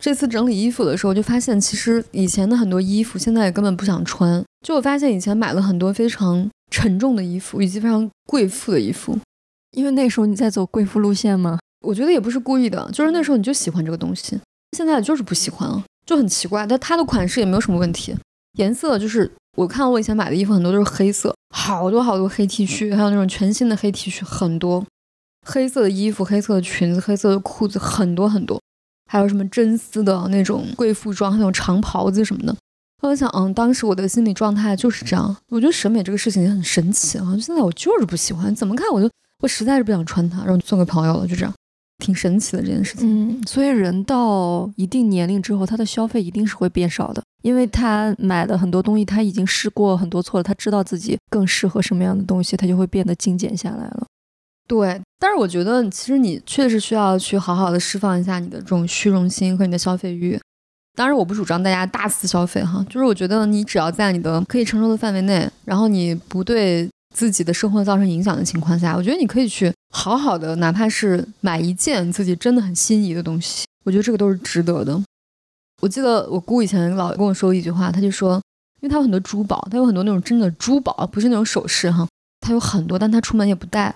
[0.01, 4.43] 这次整理衣服的时候，就发现其实以前的很多衣服现在也根本不想穿。
[4.67, 9.19] 就我发现以前买了很多非常沉重的衣服，以及非常贵妇的衣服，
[9.73, 11.59] 因为那时候你在走贵妇路线吗？
[11.87, 14.39] 我觉得也不是故意的，就是那时候你就喜欢这个东西，
[14.77, 16.67] 现在就是不喜欢了，就很奇怪。
[16.67, 18.15] 但它的款式也没有什么问题，
[18.59, 24.85] 颜色就是我看我以前买的衣服很多都是黑色，好多好多黑 T 恤，还有那种全新的黑 T 恤很多，
[25.47, 28.61] 黑色的衣服、黑色的裙子、黑色的裤子很多很多。
[29.09, 32.57] 还有什么真丝的那种贵妇装，那种长袍子什么的。
[33.03, 35.37] 我想，嗯，当时我的心理状态就是这样。
[35.51, 37.25] 我觉得审美这个事情也很神奇啊。
[37.41, 39.09] 现在我就是不喜欢，怎么看我就
[39.45, 41.55] 我实在是不想穿它，然后送给朋友了，就这样，
[41.99, 43.29] 挺神奇的这件事情。
[43.29, 54.07] 嗯，所以人到一定年龄之后，他的消费一定是会变少的，因为他买的很多东西他已经试过很多错了，他知道自己更适合什么样的东西，他就会变得精简下来了。
[54.69, 60.39] 对，但是我觉得其实你确实需要去好好的释放一下你的这种虚荣心和你的消费欲。
[60.97, 75.03] 当然，我不主张大家大肆消费哈，就是我觉得你只要在你的可以承受的范围内，然后你不对自己的生活造成影响的情况下，我觉得你可以去好好的，哪怕是买一件自己真的很心仪的东西，我觉得这个都是值得的。
[75.81, 78.35] 我记得我姑以前老跟我说一句话，她就说，
[78.83, 82.07] 因为她有很多珠宝，她有很多那种真的珠宝，不是那种首饰哈，
[82.43, 83.95] 她有很多，但她出门也不带。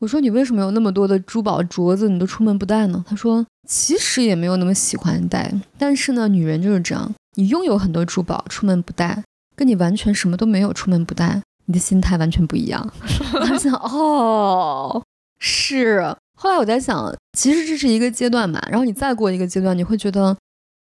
[0.00, 3.04] 我说你为什么有那么多的珠宝镯子，你都出门不戴呢？
[3.06, 9.22] 他说其实也没有那么喜欢戴，但是呢，女人就是这样，你拥有很多珠宝出门不戴，
[9.54, 12.84] 跟你完全什么都没有出门不戴，你的心态完全不一样。
[13.32, 15.00] 我想哦，
[15.38, 16.16] 是。
[16.36, 20.36] 后来我在想，其实这是一个阶段嘛，然后你再过一个阶段，你会觉得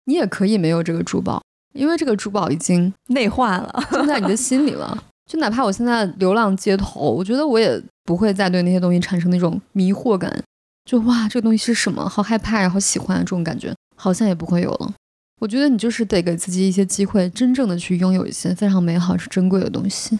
[0.06, 1.42] 你也可以没有这个珠宝，
[1.74, 4.98] 因为这个珠宝已经内化了，就在你的心里了。
[5.30, 10.42] 就哪怕我现在流浪街头，我觉得我也不会再对那些东西产生那种迷惑感。
[10.86, 12.08] 就哇，这个东西是什么？
[12.08, 14.94] 好害怕呀，好喜欢这种感觉，好像也不会有了。
[15.42, 20.18] 我觉得你就是得给自己一些机会，真正的去拥有一些非常美好、是珍贵的东西。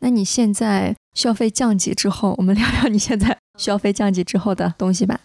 [0.00, 5.20] 那你现在消费降级之后，我们聊聊你现在消费降级之后的东西吧。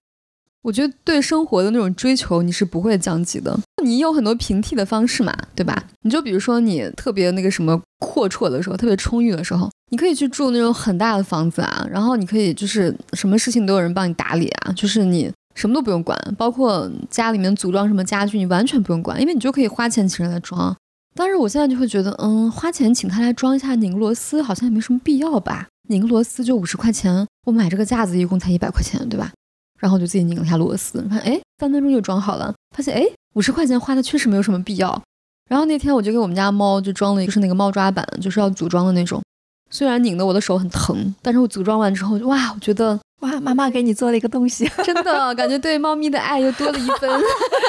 [0.63, 3.59] 我觉得对生活的那种追求，你是不会降级的。
[3.83, 5.83] 你有很多平替的方式嘛，对吧？
[6.03, 20.73] 你就比如说你特别那个什么阔绰的时候，特别充裕的时候，你可以去住那种很大的房子啊，然后你可以就是什么事情都有人帮你打理啊，就是你什么都不用管，包括家里面组装什么家具，你完全不用管，因为你就可以花钱请人来装。
[21.15, 25.67] 但是我现在就会觉得，嗯，花钱请他来装一下拧螺丝，好像也没什么必要吧？
[25.89, 29.31] 拧个螺丝就五十块钱，我买这个架子一共才一百块钱，对吧？
[29.79, 32.53] 然后就自己拧了一下螺丝，发现哎，三分钟就装好了。
[32.75, 35.01] 发现哎，五十块钱花的确实没有什么必要。
[35.49, 39.21] 然后那天我就给我们家猫就装了一个是那个猫抓板，就是要组装的那种。
[39.69, 47.09] 虽然拧的我的手很疼，但是我组装完之后，哇，我觉得哇，妈妈给你做了一个东西， 真的感觉对猫咪的爱又多了一分，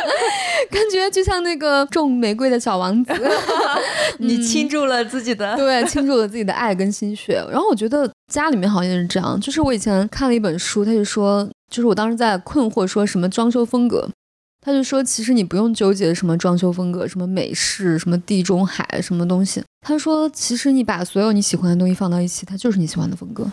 [0.70, 3.12] 感觉就像那个种玫瑰的小王子，
[4.18, 7.34] 你倾注了自己的，对，倾注了自己的爱跟心血。
[7.50, 11.48] 然后我觉得家里面好像也是这样，就是我以前看了一本书，他就说。
[11.70, 14.08] 就是我当时在困惑，说什么装修风格，
[14.60, 19.60] 他就说，其实你不用纠结什么装修风格，什么美式，什么地中海，什么东西。
[19.84, 23.48] 他说，其实你把所有你喜欢的东西放到一起，它就是你喜欢的风格，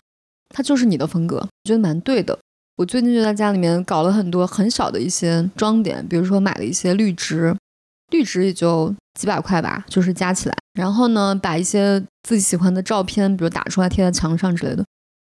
[0.54, 2.38] 它就是你的风格，我觉得蛮对的。
[2.78, 7.56] 我最近就在家里面搞了很多很小的一些装点，比如说买了一些绿植，
[8.12, 10.56] 绿植也就几百块吧，就是加起来。
[10.74, 14.84] 然后呢，把一些自己喜欢的照片，比如打出来贴在墙上之类的。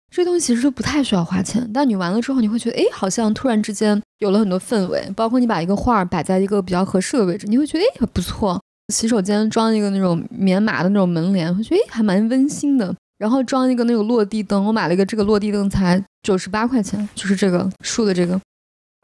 [0.09, 5.11] 这东西其实不太需要花钱，但你完了之后，你会觉得，哎，好像突然之间有了很多氛围。
[5.15, 8.61] 包括你把一个画摆在一个比较合适的位置，你会觉得，哎，不错。
[8.93, 12.95] 洗手间装一个那种棉麻的那种门帘，会觉得，哎，还蛮温馨的。
[13.17, 18.39] 然后装一个那个落地灯，我买了一个这个落地灯才九十八块钱，就是这个竖的这个。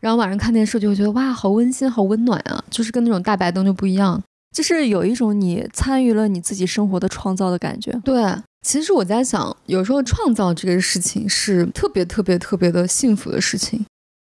[0.01, 4.21] 然后晚上看电视就会觉得，哇，好温馨，好温暖啊，就是跟那种大白灯就不一样，
[4.55, 7.91] 就是有一种你参与了你自己生活的创造的感觉。
[8.03, 8.35] 对。
[8.61, 13.85] 其实我在想，有时候创造这个事情是特别特别特别的幸福的事情。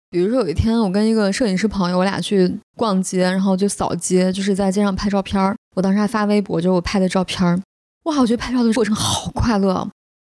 [0.09, 5.53] 比如说有一天，我跟一个摄影师朋友，我俩去逛街，然后就扫街，就是在街上拍照片儿。
[5.75, 7.59] 我当时还发微博，就是我拍的照片儿。
[8.03, 9.87] 哇，我觉得拍照的过程好快乐。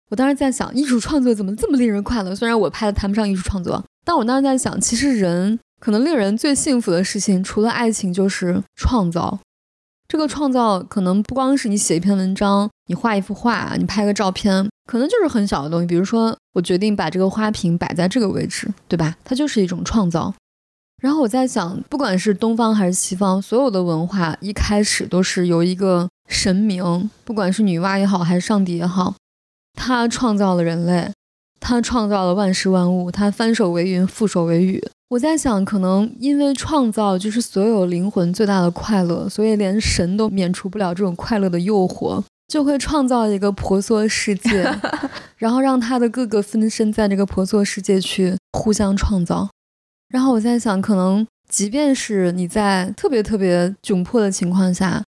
[0.10, 2.34] 我当时在想，艺术创作怎么这么令人快乐？
[2.34, 9.40] 虽然我拍的谈不上艺术创作，但我当时在想，其实人可能令人最幸福的事情，除了爱情，就是创造。
[10.08, 15.86] 这个创造可能不光是你写一篇文章，你画一幅画，你拍个照片，可能就是很小的东西。
[15.86, 19.18] 比如说，我决定把这个花瓶摆在这个位置，对吧？
[19.26, 20.34] 它就是一种创造。
[21.02, 29.14] 然后我在想，不管是东方还是西方，所有的文化一开始都是由一个神明，不管是女娲也好，还是上帝也好，
[29.74, 31.12] 他创造了人类，
[31.60, 34.84] 他创造了万事万物，他翻手为云，覆手为雨。
[35.10, 44.70] 我在想，可能因为创造就是所有灵魂最大的快乐，所以连神都免除不了这种快乐的诱惑， 就会创造一个婆娑世界，
[45.38, 49.48] 然后让他的各个分身在这个婆娑世界去互相创造。
[50.10, 55.04] 然后我在想，可能即便是你在特别特别窘迫的情况下，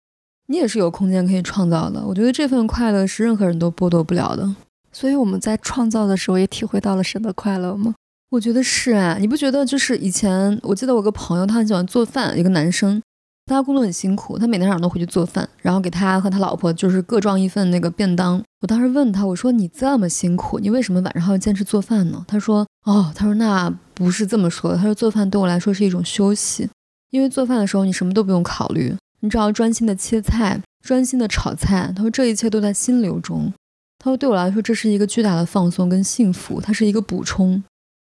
[0.49, 2.03] 你也是有空间可以创造的。
[2.07, 4.55] 我觉得这份快乐是任何人都剥夺不了的。
[4.93, 7.95] 所以我们在创造的时候也体会到了神的快乐吗？
[8.31, 9.67] 我觉得是啊，你不觉得？
[9.67, 13.03] 就是以前我记得我个朋友，他很喜欢做饭，一个男生，
[13.45, 18.43] 他工作很辛苦，他每天晚上都回去做饭，然后给他和他老婆就是各装一份那个便当。
[18.63, 22.25] 我当时问他，我说你这么辛苦，你为什么晚上还要坚持做饭呢？
[22.27, 23.73] 他说，哦，他说那。
[23.97, 26.69] 不是这么说的，他说做饭对我来说是一种休息，
[27.11, 31.91] 因为做饭的时候你什么都不用考虑，你只要专心的切菜，专心的炒菜。
[31.97, 33.51] 他说这一切都在心流中。
[33.99, 37.65] 他说对我来说这是一个巨大的放松跟幸福，它是一个补充。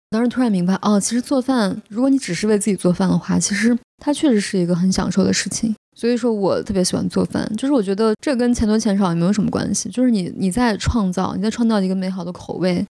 [0.09, 5.75] 当时突然明白，哦，其实做饭，如果你只是为自己做饭的话，其实它确实是一个很享受的事情。
[5.95, 12.85] 所以说我特别喜欢做饭，就是我觉得这跟钱多钱少也没有什么关系，就是你你在创造，你在创造一个美好的口味。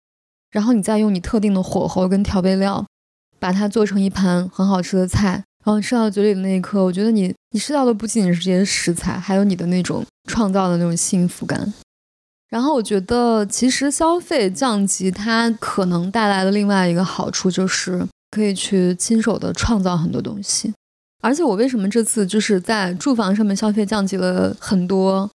[0.56, 2.82] 然后你再用你特定的火候跟调味料，
[3.38, 5.44] 把它做成一盘很好吃的菜。
[5.62, 11.74] 然后吃到嘴里的那一刻，我觉得你你吃到的不仅仅是这些食材，还有你的那种创造的那种幸福感。
[12.48, 20.72] 然后我觉得，其实消费降级它可能带来的另外一个好处，就是可以去亲手的创造很多东西。
[21.20, 25.28] 而且我为什么这次就是在住房上面消费降级了很多？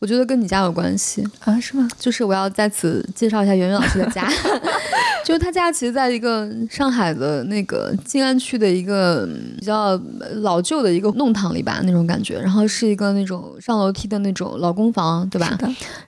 [0.00, 1.58] 我觉得跟你家有关系啊？
[1.60, 1.88] 是吗？
[1.98, 4.28] 就是我要在此介绍一下圆圆老师的家，
[5.24, 10.00] 就是他家其实在一个上海的那个静安区的一个比较
[10.36, 12.40] 老旧的一个弄堂里吧，那种感觉。
[12.40, 15.58] 然后是一个那种上楼梯的那种老公房，对吧？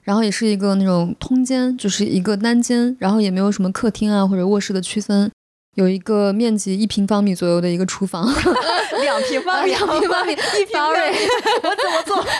[0.03, 5.29] 然后也是一个那种通间，就是一个单间，然后也没有什么客厅啊或者卧室的区分。
[5.75, 8.25] 有一个面积一平方米左右的一个厨房，
[9.01, 10.97] 两平方米，两平方米， 一平方米，
[11.63, 12.39] 我怎么做饭？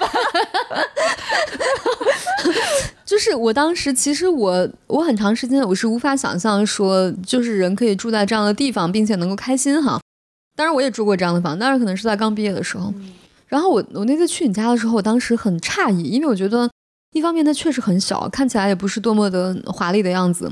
[3.05, 9.99] 就是我当时，其实我我很长时间我是无法想象说，就是人可以住在这样的地方，并且能够开心哈。
[10.55, 12.93] 当然我也住过这样的房，当然可能是在刚毕业的时候。
[13.47, 16.69] 然后我我那次去你家的时候，我当时很诧异，因为我觉得
[17.13, 20.51] 一方面它确实很小，看起来也不是多么的华丽的样子。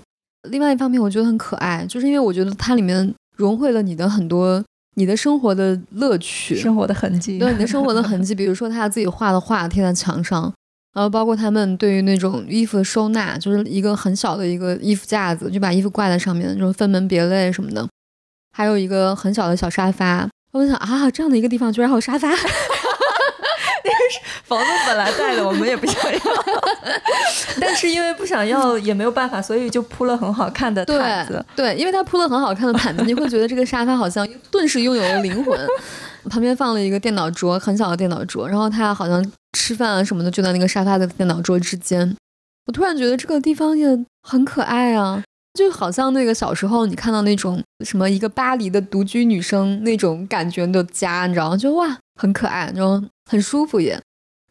[0.50, 4.64] 另外一方面，我觉得很可爱，就是因为我觉得它里面融汇了你的很多
[4.96, 8.34] 你的生活的乐趣、生活的痕迹，对你的生活的痕迹。
[8.36, 10.52] 比如说他自己画的画贴在墙上，
[10.94, 17.88] 然后包括他们对于那种衣服的收纳，就是一个很小的一个衣服架子，就把衣服挂在上面，那种分门别类什么的。
[18.52, 22.30] 还有一个很小的小沙发，我想啊，这样的一个地方居然还有沙发。
[24.44, 26.20] 房子本来带的，我们也不想要，
[27.60, 31.46] 但是因为不想要也没有办法，所以就铺了很好看的毯子。
[31.56, 35.60] 对，因为它铺了很好看的毯子，你会觉得这个沙发好像顿时拥有了灵魂。
[36.30, 39.26] 旁边放了一个电脑桌，很小的电脑桌，然后他好像
[39.58, 42.16] 吃饭啊什么的就在那个沙发的电脑桌之间。
[42.68, 43.88] 我突然觉得这个地方也
[44.22, 51.58] 很可爱啊，就好像那个小时候你看到那种什么一个巴黎的独居女生那种感觉的家，你知道吗？
[51.58, 53.02] 就哇，很可爱，然后。
[53.32, 53.96] 很舒服也，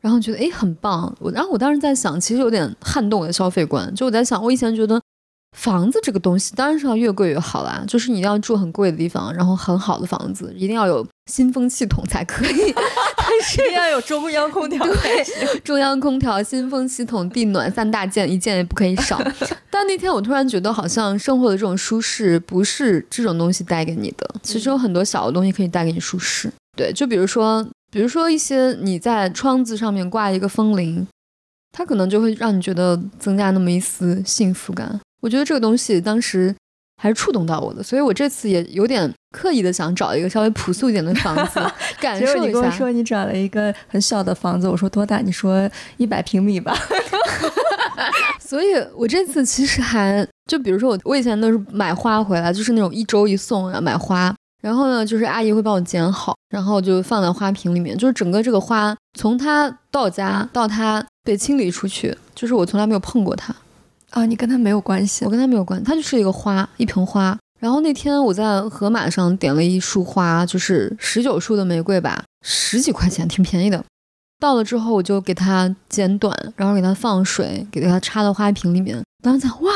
[0.01, 3.93] 然后觉得哎很棒，我然后我当时在想，其实有点撼动我的消费观。
[3.93, 5.03] 就我在想，我以前觉得
[5.57, 12.73] 房子这个东西当然是要越贵越好啦，就是你要住很贵的地方，然后很好的房子，一定要有新风系统才可以，
[13.17, 15.25] 但是一定要有中央空调，对，
[15.65, 19.21] 中央空调、新风系统、地暖三大件，一件也不可以少。
[19.71, 26.53] 但那天我突然觉得，好像生活的这种舒适不是这种东西带给你的，其实有很多小的东西可以带给你舒适。
[26.77, 27.67] 对，就比如说。
[27.91, 31.09] 比如说一些你在窗子上面挂一个风铃，
[31.73, 35.01] 它可能就会让你觉得增加那么一丝幸福感。
[35.21, 36.55] 我觉得这个东西当时
[37.01, 41.61] 还是触动到我的，所以我这次也有点刻意的想找一个稍微朴素一点的房子，
[42.01, 42.47] 感受一下。
[42.47, 45.19] 你跟我说你找了一个很小的房子，我说多大？
[45.19, 46.77] 你说一百平米吧。
[48.41, 48.67] 所以
[48.97, 54.35] 我这次其实还就比如说我我以前都是买花回来，就是那种一周一送啊，买花。
[54.61, 57.97] 然后呢，就是阿姨会帮我剪好，然后就放在花瓶里面。
[57.97, 63.55] 就是整个这个花从它到家到它被清理出去，就是我从来没有碰过它。
[64.11, 65.25] 啊，你跟他没有关系？
[65.25, 67.37] 我跟他没有关，系，他就是一个花，一盆花。
[67.61, 73.85] 然后那天我在盒马上点了一束花，就是十九束的玫瑰吧，十几块钱，挺便宜的。
[74.41, 79.03] 到了之后，我就给它剪短，然后给它放水，给它插到花瓶里面。
[79.25, 79.73] 当时想，哇，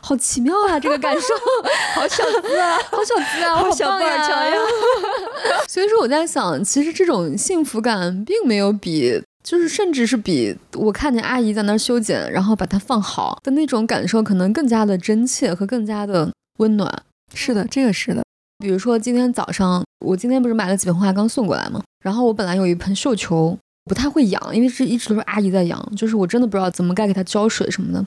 [0.00, 1.28] 好奇妙啊，这个感受，
[1.94, 4.58] 好小资啊，好小资啊，好小棒呀！
[5.68, 17.02] 所以说我在想，其实这种幸福感并没有比，就是甚至是比我看见阿姨在那儿修剪，然后把它放好的那种感受，可能更加的真切和更加的温暖。
[17.34, 18.22] 是的，这个是的。
[18.58, 21.82] 比如说今天早上，我今天不是买了几盆花刚送过来吗？
[22.04, 23.58] 然后我本来有一盆绣球。
[23.84, 28.06] 不太会养，因为是一直都是阿姨在养，就是我真的不知道怎么该给它浇水什么的。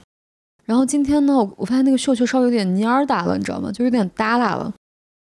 [0.64, 3.70] 然后今天呢，我我发现那个绣球稍微有点蔫儿大了，你知道吗？
[3.74, 4.74] 就有点耷拉了。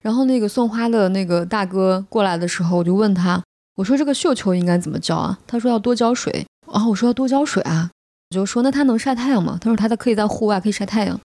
[0.01, 3.43] 然后那个送花的那个大哥过来的时候，我就问他，
[3.79, 5.39] 我说这个绣球应该怎么浇啊？
[5.47, 6.45] 他说要多浇水。
[6.73, 7.89] 然后我说要多浇水啊，
[8.31, 9.57] 我就说那它能晒太阳吗？
[9.61, 11.19] 他说它可以在户外可以晒太阳。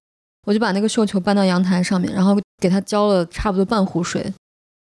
[0.46, 4.32] 我就把那个绣球搬到阳台上面，然后给它浇了差不多半壶水。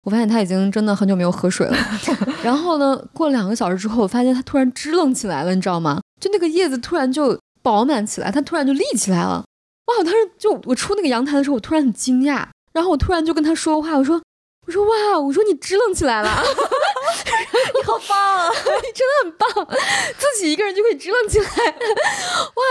[0.03, 1.77] 我发现它已经真的很久没有喝水了，
[2.41, 5.99] 然后呢，过了两个小时之后，我发现它突然支棱起来了，你知道吗？
[6.21, 9.43] 就那个叶子突然就饱满起来，它突然就立起来了。
[9.85, 9.97] 哇！
[9.99, 14.21] 我当时就我出那个阳台的时候，我突然很惊讶，然后我突然就跟他说话，我说
[14.65, 16.29] 我说哇，我说你支棱起来了，
[17.75, 19.77] 你好棒啊，你 真的很棒，
[20.17, 21.45] 自己一个人就可以支棱起来，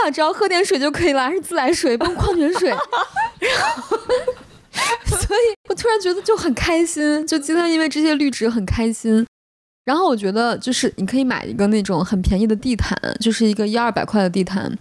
[0.05, 0.11] 哇！
[0.11, 2.71] 只要喝点水就可以了，还是自来水，不用矿泉水。
[2.71, 2.79] 然
[3.83, 3.99] 后。
[5.07, 9.27] 所以我突然觉得就很开心，就今天因为这些绿植很开心。
[9.85, 14.79] 然后我觉得就是你可以买一个那种很便宜的地毯，就是一个一二百块的地毯。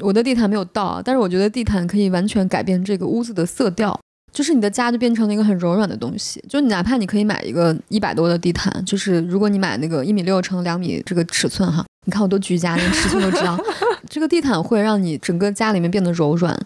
[0.00, 3.98] 我的地毯没有到，但是我觉得地毯可以完全改变这个屋子的色调，
[4.32, 6.42] 就是你的家就变成了一个很柔软的东西。
[6.48, 13.58] 就你哪怕你可以买一个一百多的地毯，就是如果你买那个一米六乘两米这个尺寸哈，你看我多居家，连尺寸都知道，
[14.08, 16.58] 这个地毯会让你整个家里面变得柔软。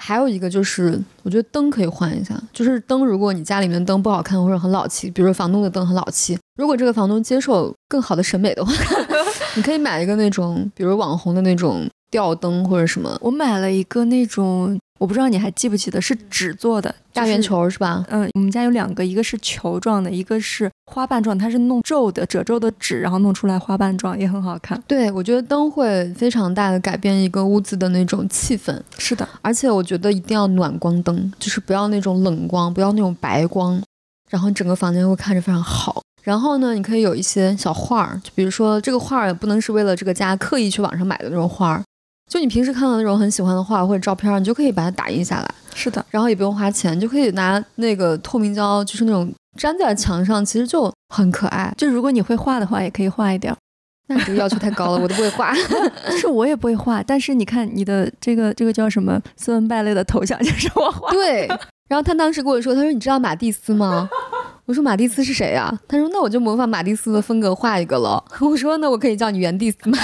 [0.00, 2.34] 还有一个就是，我觉得灯可以换一下。
[2.54, 8.72] 就是灯，如果你家里面灯不好看或者很老气，比如说房东的灯很老气，如果这个房东接受更好的审美的话，
[9.56, 13.14] 你可以买一个那种，比如网红的那种吊灯或者什么。
[13.20, 14.78] 我买了一个那种。
[15.00, 18.04] 我不知道你还记不记得，是纸做的大圆球是吧？
[18.10, 24.78] 嗯，我们家有两个，一个是球状的，一个是花瓣状，它是弄皱的褶皱的纸，然后弄出来花瓣状，也很好看。
[24.86, 28.78] 对，我觉得灯会非常大的改变一个屋子的那种气氛。
[28.98, 33.82] 是的，而且我觉得一定要暖光灯，就是不要那种冷光，不要那种白光，
[34.28, 36.02] 然后整个房间会看着非常好。
[36.22, 41.82] 然后呢，你可以有一些小画儿，就比如说这个画儿也不能是为了这个家刻意去网上买的那种画儿。
[42.30, 45.54] 就你平时看到那种很喜欢的画或者照片，你就可以把它打印下来。
[45.74, 51.74] 是的，然后也不用花钱，就可以拿那个透明胶，就是那种粘在墙上，其实就很可爱。
[51.76, 53.52] 就如果你会画的话，也可以画一点。
[54.06, 55.52] 那你这个要求太高了，我都不会画。
[56.08, 61.10] 就 是我也不会画，但是你看你的这个这个叫什么斯文败类的头像就是我画。
[61.10, 61.48] 对。
[61.88, 64.08] 然后他当时跟我说，他说你知道马蒂斯吗？
[64.66, 65.76] 我说马蒂斯是谁呀？
[65.88, 68.22] 他说那我就模仿马蒂斯的风格画一个了。
[68.40, 69.98] 我说那我可以叫你原蒂斯吗？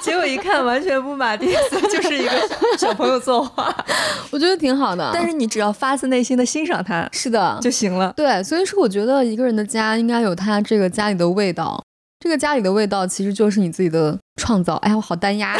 [0.02, 2.32] 结果一看完全不马蒂斯， 就是一个
[2.78, 3.74] 小朋友作画。
[4.30, 8.12] 我觉得挺好的，但是你只要发自内心的欣赏它，是的就行了。
[8.16, 11.82] 对，所以说我觉得一个人的家应该有他这个家里的味道。
[12.18, 14.76] 这个家里的味道其实就是你自己的创造。
[14.76, 15.58] 哎呀，我好单压。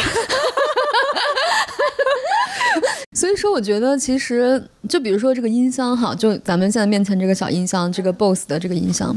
[3.17, 9.15] 所以说，我觉得其实就比如说这个音箱哈，就咱们现在面前这个小音箱，这个 BOSS 的这个音箱，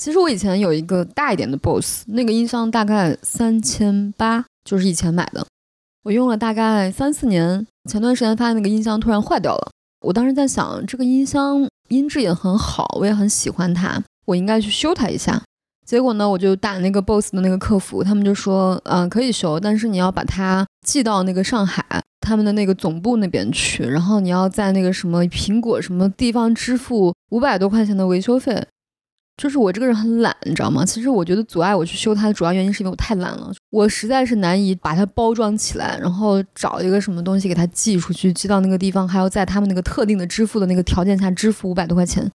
[0.00, 5.46] 其实我以前有一个大一点的 BOSS，那个音箱大概三千八，就是以前买的，
[6.02, 15.40] 我用了大概三四年，前段时间发现那个音箱突然坏掉了，我当时在想，这个音箱音质也很好，我也很喜欢它，我应该去修它一下。
[15.86, 21.84] 结果呢，我就打那个 BOSS 的那个客服，他们就说，嗯，可以修，但是你要把它寄到那个上海
[22.20, 28.66] 他们的那个总部那边去，然后你要在那个什么苹果什么地方支付五百多块钱的维修费。
[29.36, 30.84] 就是我这个人很懒，你知道吗？
[30.84, 42.30] 其实我觉得阻碍我去修它的主要原因是因为我太懒了，我实在是难以把它包装起来，然后找一个什么东西给它寄出去，寄到那个地方，还要在他们那个特定的支付的那个条件下支付五百多块钱。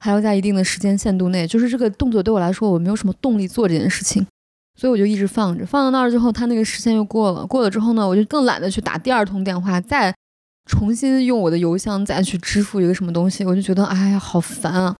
[0.00, 4.26] 还要在一定的时间限度内，就是这个动作对我来说，我没有什么动力做这件事情，
[4.78, 5.64] 所以我就一直放着。
[5.64, 10.14] 放到那儿之后，他那个时间又过了，过了之后呢，我就更懒得去打第二通电话，再
[10.68, 14.94] 重新用我的邮箱再去支付一个什么东西，我就觉得哎呀，好烦啊！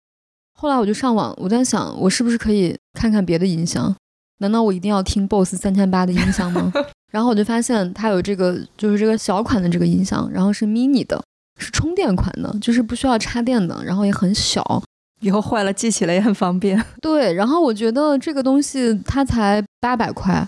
[0.57, 3.95] 后来我就上网，我在想，我是不是可以看看别的音箱？
[4.39, 6.73] 难道我一定要听 BOSS 三千八的音箱吗？
[7.13, 11.23] 然后我就发现它有这个，就是这个小款的这个音箱，然后是 mini 的，
[11.61, 14.83] 是充电款的，就是不需要插电的，然后也很小。
[15.21, 16.85] 以后坏了寄起来也很方便。
[17.01, 20.47] 对，然后我觉得这个东西它才八百块，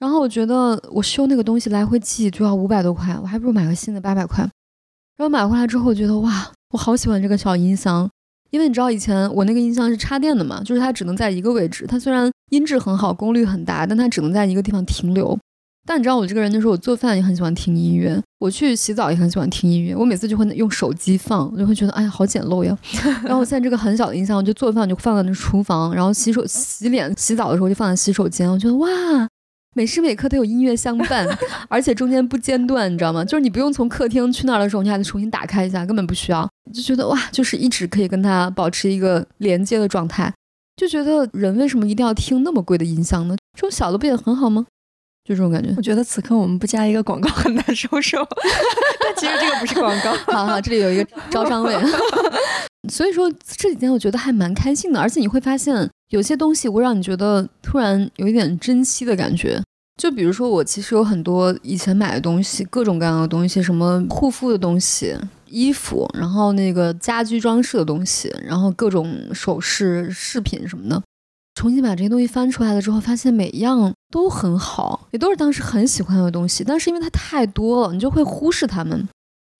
[0.00, 4.42] 然后我觉得我修那个东西来回寄就要五百多块，我还不如买个新的八百块。
[5.16, 8.10] 然后买回来之后，我觉得哇，我好喜欢这个小音箱，
[8.52, 15.36] 因为你知道以前我那个音箱是插电的嘛，就是它只能在一个位置，它虽然音质很好，功率很大，但它只能在一个地方停留。
[15.84, 19.96] 但你知道我这个人，就是我做饭也很喜欢听音乐，我去洗澡也很喜欢听音乐。
[19.96, 22.78] 我每次就会用手机放，我就会觉得哎呀好简陋呀。
[23.24, 28.48] 然后我现在这个很小的音箱，我就做饭就放在那厨房，然后洗手、洗脸、洗澡的时候就放在洗手间。
[28.48, 28.86] 我觉得哇，
[29.74, 31.26] 每时每刻都有音乐相伴，
[31.68, 33.24] 而且中间不间断，你知道吗？
[33.24, 36.48] 就是你不用从客厅去那儿的时候，你还得重新打开一下，根本不需要。
[36.72, 40.32] 就觉得哇，就是一直可以跟它保持一个连接的状态。
[40.76, 43.36] 就觉得人为什么一定要听那么贵的音箱呢？
[43.56, 44.66] 这种小的不也很好吗？
[45.24, 48.26] 就这种感觉，我觉得此刻我们不加一个广告很难收手。
[49.00, 51.74] 但其实这个不是广告， 好好，这里有一个招商位。
[52.90, 59.62] 所以说这几天我觉得还蛮开心的，而且你会发现有些东西会让你觉得突然有一点珍惜的感觉。
[60.00, 65.14] 就比如说我其实有很多以前买的东西，各种各样的东西，什么护肤的东西、
[65.46, 71.00] 衣服，然后那个家居装饰的东西，然后各种首饰、饰品什么的。
[71.54, 76.64] 重新把这些东西翻出来了之后，发现每一样都很好，也都是当时很喜欢的东西。
[76.64, 79.06] 但是因为它太多了，你就会忽视它们。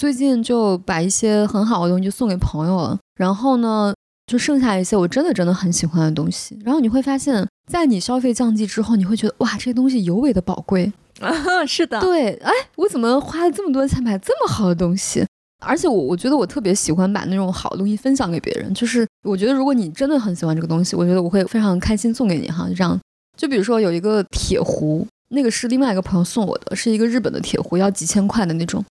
[0.03, 3.95] 最近就把一些很好的东西就送给朋友了，然后呢，
[4.27, 6.59] 就剩下一些我真的真的很喜欢的东西。
[6.65, 10.93] 然后你会发现，在你消费降级之后，你会觉得哇，这些东西尤为的宝贵。
[11.21, 11.33] 啊
[11.65, 15.25] 是的，对，哎，我怎么花了这么多钱买这么好的东西？
[15.65, 22.99] 而且我我觉得我特别喜欢把那种好的东西分享给别人，就是我觉得如果你真的很喜欢这个东西，我觉得我会非常开心送给你哈，就这样。
[23.39, 28.85] 就比如说有一个铁壶，那个是另外一个朋友送我的，是一个日本的铁壶，要几千块的那种。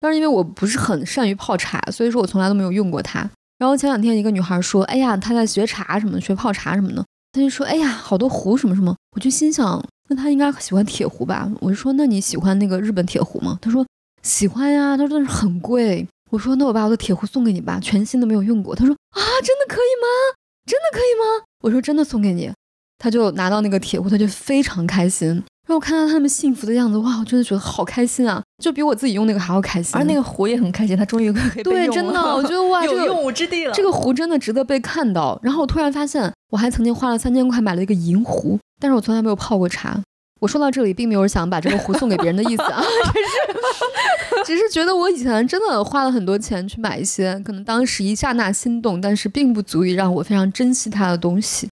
[0.00, 3.28] 但是因为我不是很善于泡茶，所以说我从来都没有用过它。
[3.58, 8.94] 然后前两天一个女孩说，哎呀，她在学茶什么，学泡茶什么的，她就说，哎呀，好多壶什么什么。
[9.16, 11.50] 我就心想，那她应该喜欢铁壶吧？
[11.60, 13.58] 我就说，那你喜欢那个日本铁壶吗？
[13.60, 13.84] 她说
[14.22, 16.06] 喜欢呀，她说但是很贵。
[16.30, 18.76] 我说那我把我的铁壶送给你吧，全新的没有用过。
[18.76, 20.06] 她说啊，真的可以吗？
[20.66, 21.44] 真的可以吗？
[21.64, 22.52] 我说真的送给你。
[22.98, 25.42] 她就拿到那个铁壶，她就非常开心。
[25.68, 29.94] 然后我看到他们幸福的样子，哇，我真的觉得好开心啊，就比我自己用那个还要开心。
[29.94, 33.72] 而那个壶也很开心，它终于可以对，真的，我觉得哇， 有用武之地了。
[33.74, 35.38] 这个壶真的值得被看到。
[35.42, 40.00] 然后我突然发现，我还曾经花了三千块买了一个银壶，但是我从来没有泡过茶。
[40.40, 42.80] 我说到这里，并没有想把这个壶送给别人的意思啊，
[44.46, 51.68] 只是 只是觉得我以前真的花了很多钱去买一些可能当时一刹那心动，但是并不足以让我非常珍惜它的东西。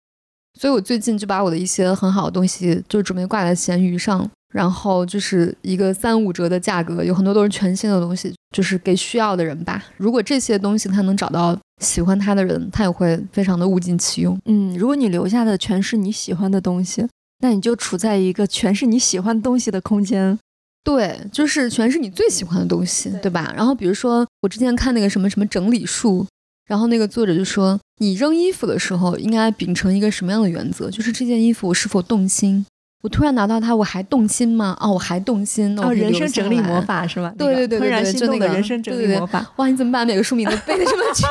[0.58, 9.84] 所以我最近就把我的一些很好的东西就准备挂在闲鱼上，然后就是一个三五折的价格，有很多都是全新的东西，就是给需要的人吧。
[9.96, 14.38] 如果这些东西他能找到喜欢他的人，他也会非常的物尽其用。
[14.46, 17.06] 嗯，如果你留下的全是你喜欢的东西。
[17.40, 20.38] 那你就处在一个全是你喜欢东西的空间，
[20.82, 23.52] 对，就是全是你最喜欢的东西，对吧？
[23.54, 26.26] 然后比如说我之前看那个什么什么整理术，
[26.66, 30.90] 然后那个作者就说，你扔衣服的时候应该秉承一个什么样的原则？
[30.90, 32.66] 就是这件衣服我是否动心？
[33.02, 34.76] 我突然拿到它，我还动心吗？
[34.80, 37.32] 哦，我还动心哦，人生整理魔法是吧？
[37.38, 39.46] 对对对对对，就那个人生整理魔法。
[39.56, 41.28] 哇，你怎么把每个书名都背的这么全？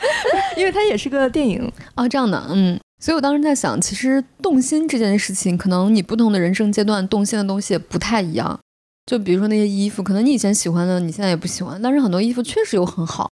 [0.56, 2.78] 因为它也是个电影哦，这样的，嗯。
[3.00, 8.58] 所以，我当时在想，其实动心这件事情，可能你不同的人生阶段动心的东西也不太一样。
[9.06, 11.80] 就比如说那些衣服，可能你以前喜欢的，你现在也不喜欢。
[11.80, 13.30] 但是很多衣服确实又很好，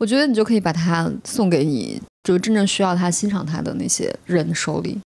[0.00, 4.98] 我觉得你就可以把它送给你，就是真正需要它、欣赏它的那些人手里，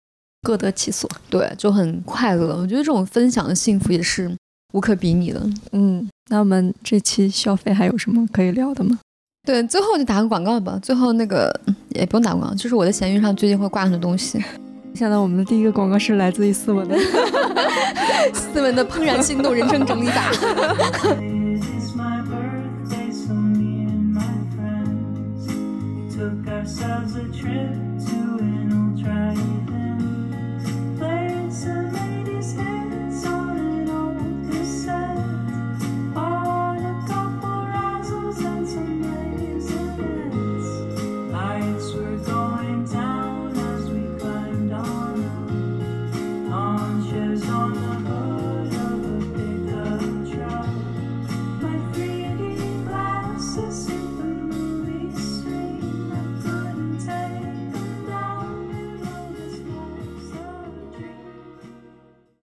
[0.43, 1.11] 各得其所。
[1.29, 2.57] 对，就很快乐。
[2.57, 4.31] 我觉得这种分享的幸福也是
[4.73, 5.45] 无可比拟的。
[5.73, 8.99] 嗯，那我们这期消费还有什么可以聊的吗？
[9.47, 10.79] 对，最后就打个广告吧。
[10.83, 11.53] 最后那个
[11.91, 14.43] 也不用打广告，就是我的闲鱼上最近会挂很多东西。
[14.95, 16.97] 现在我们的第一个广告是来自于斯文的，
[18.33, 20.31] 斯文的怦然心动人生整理法。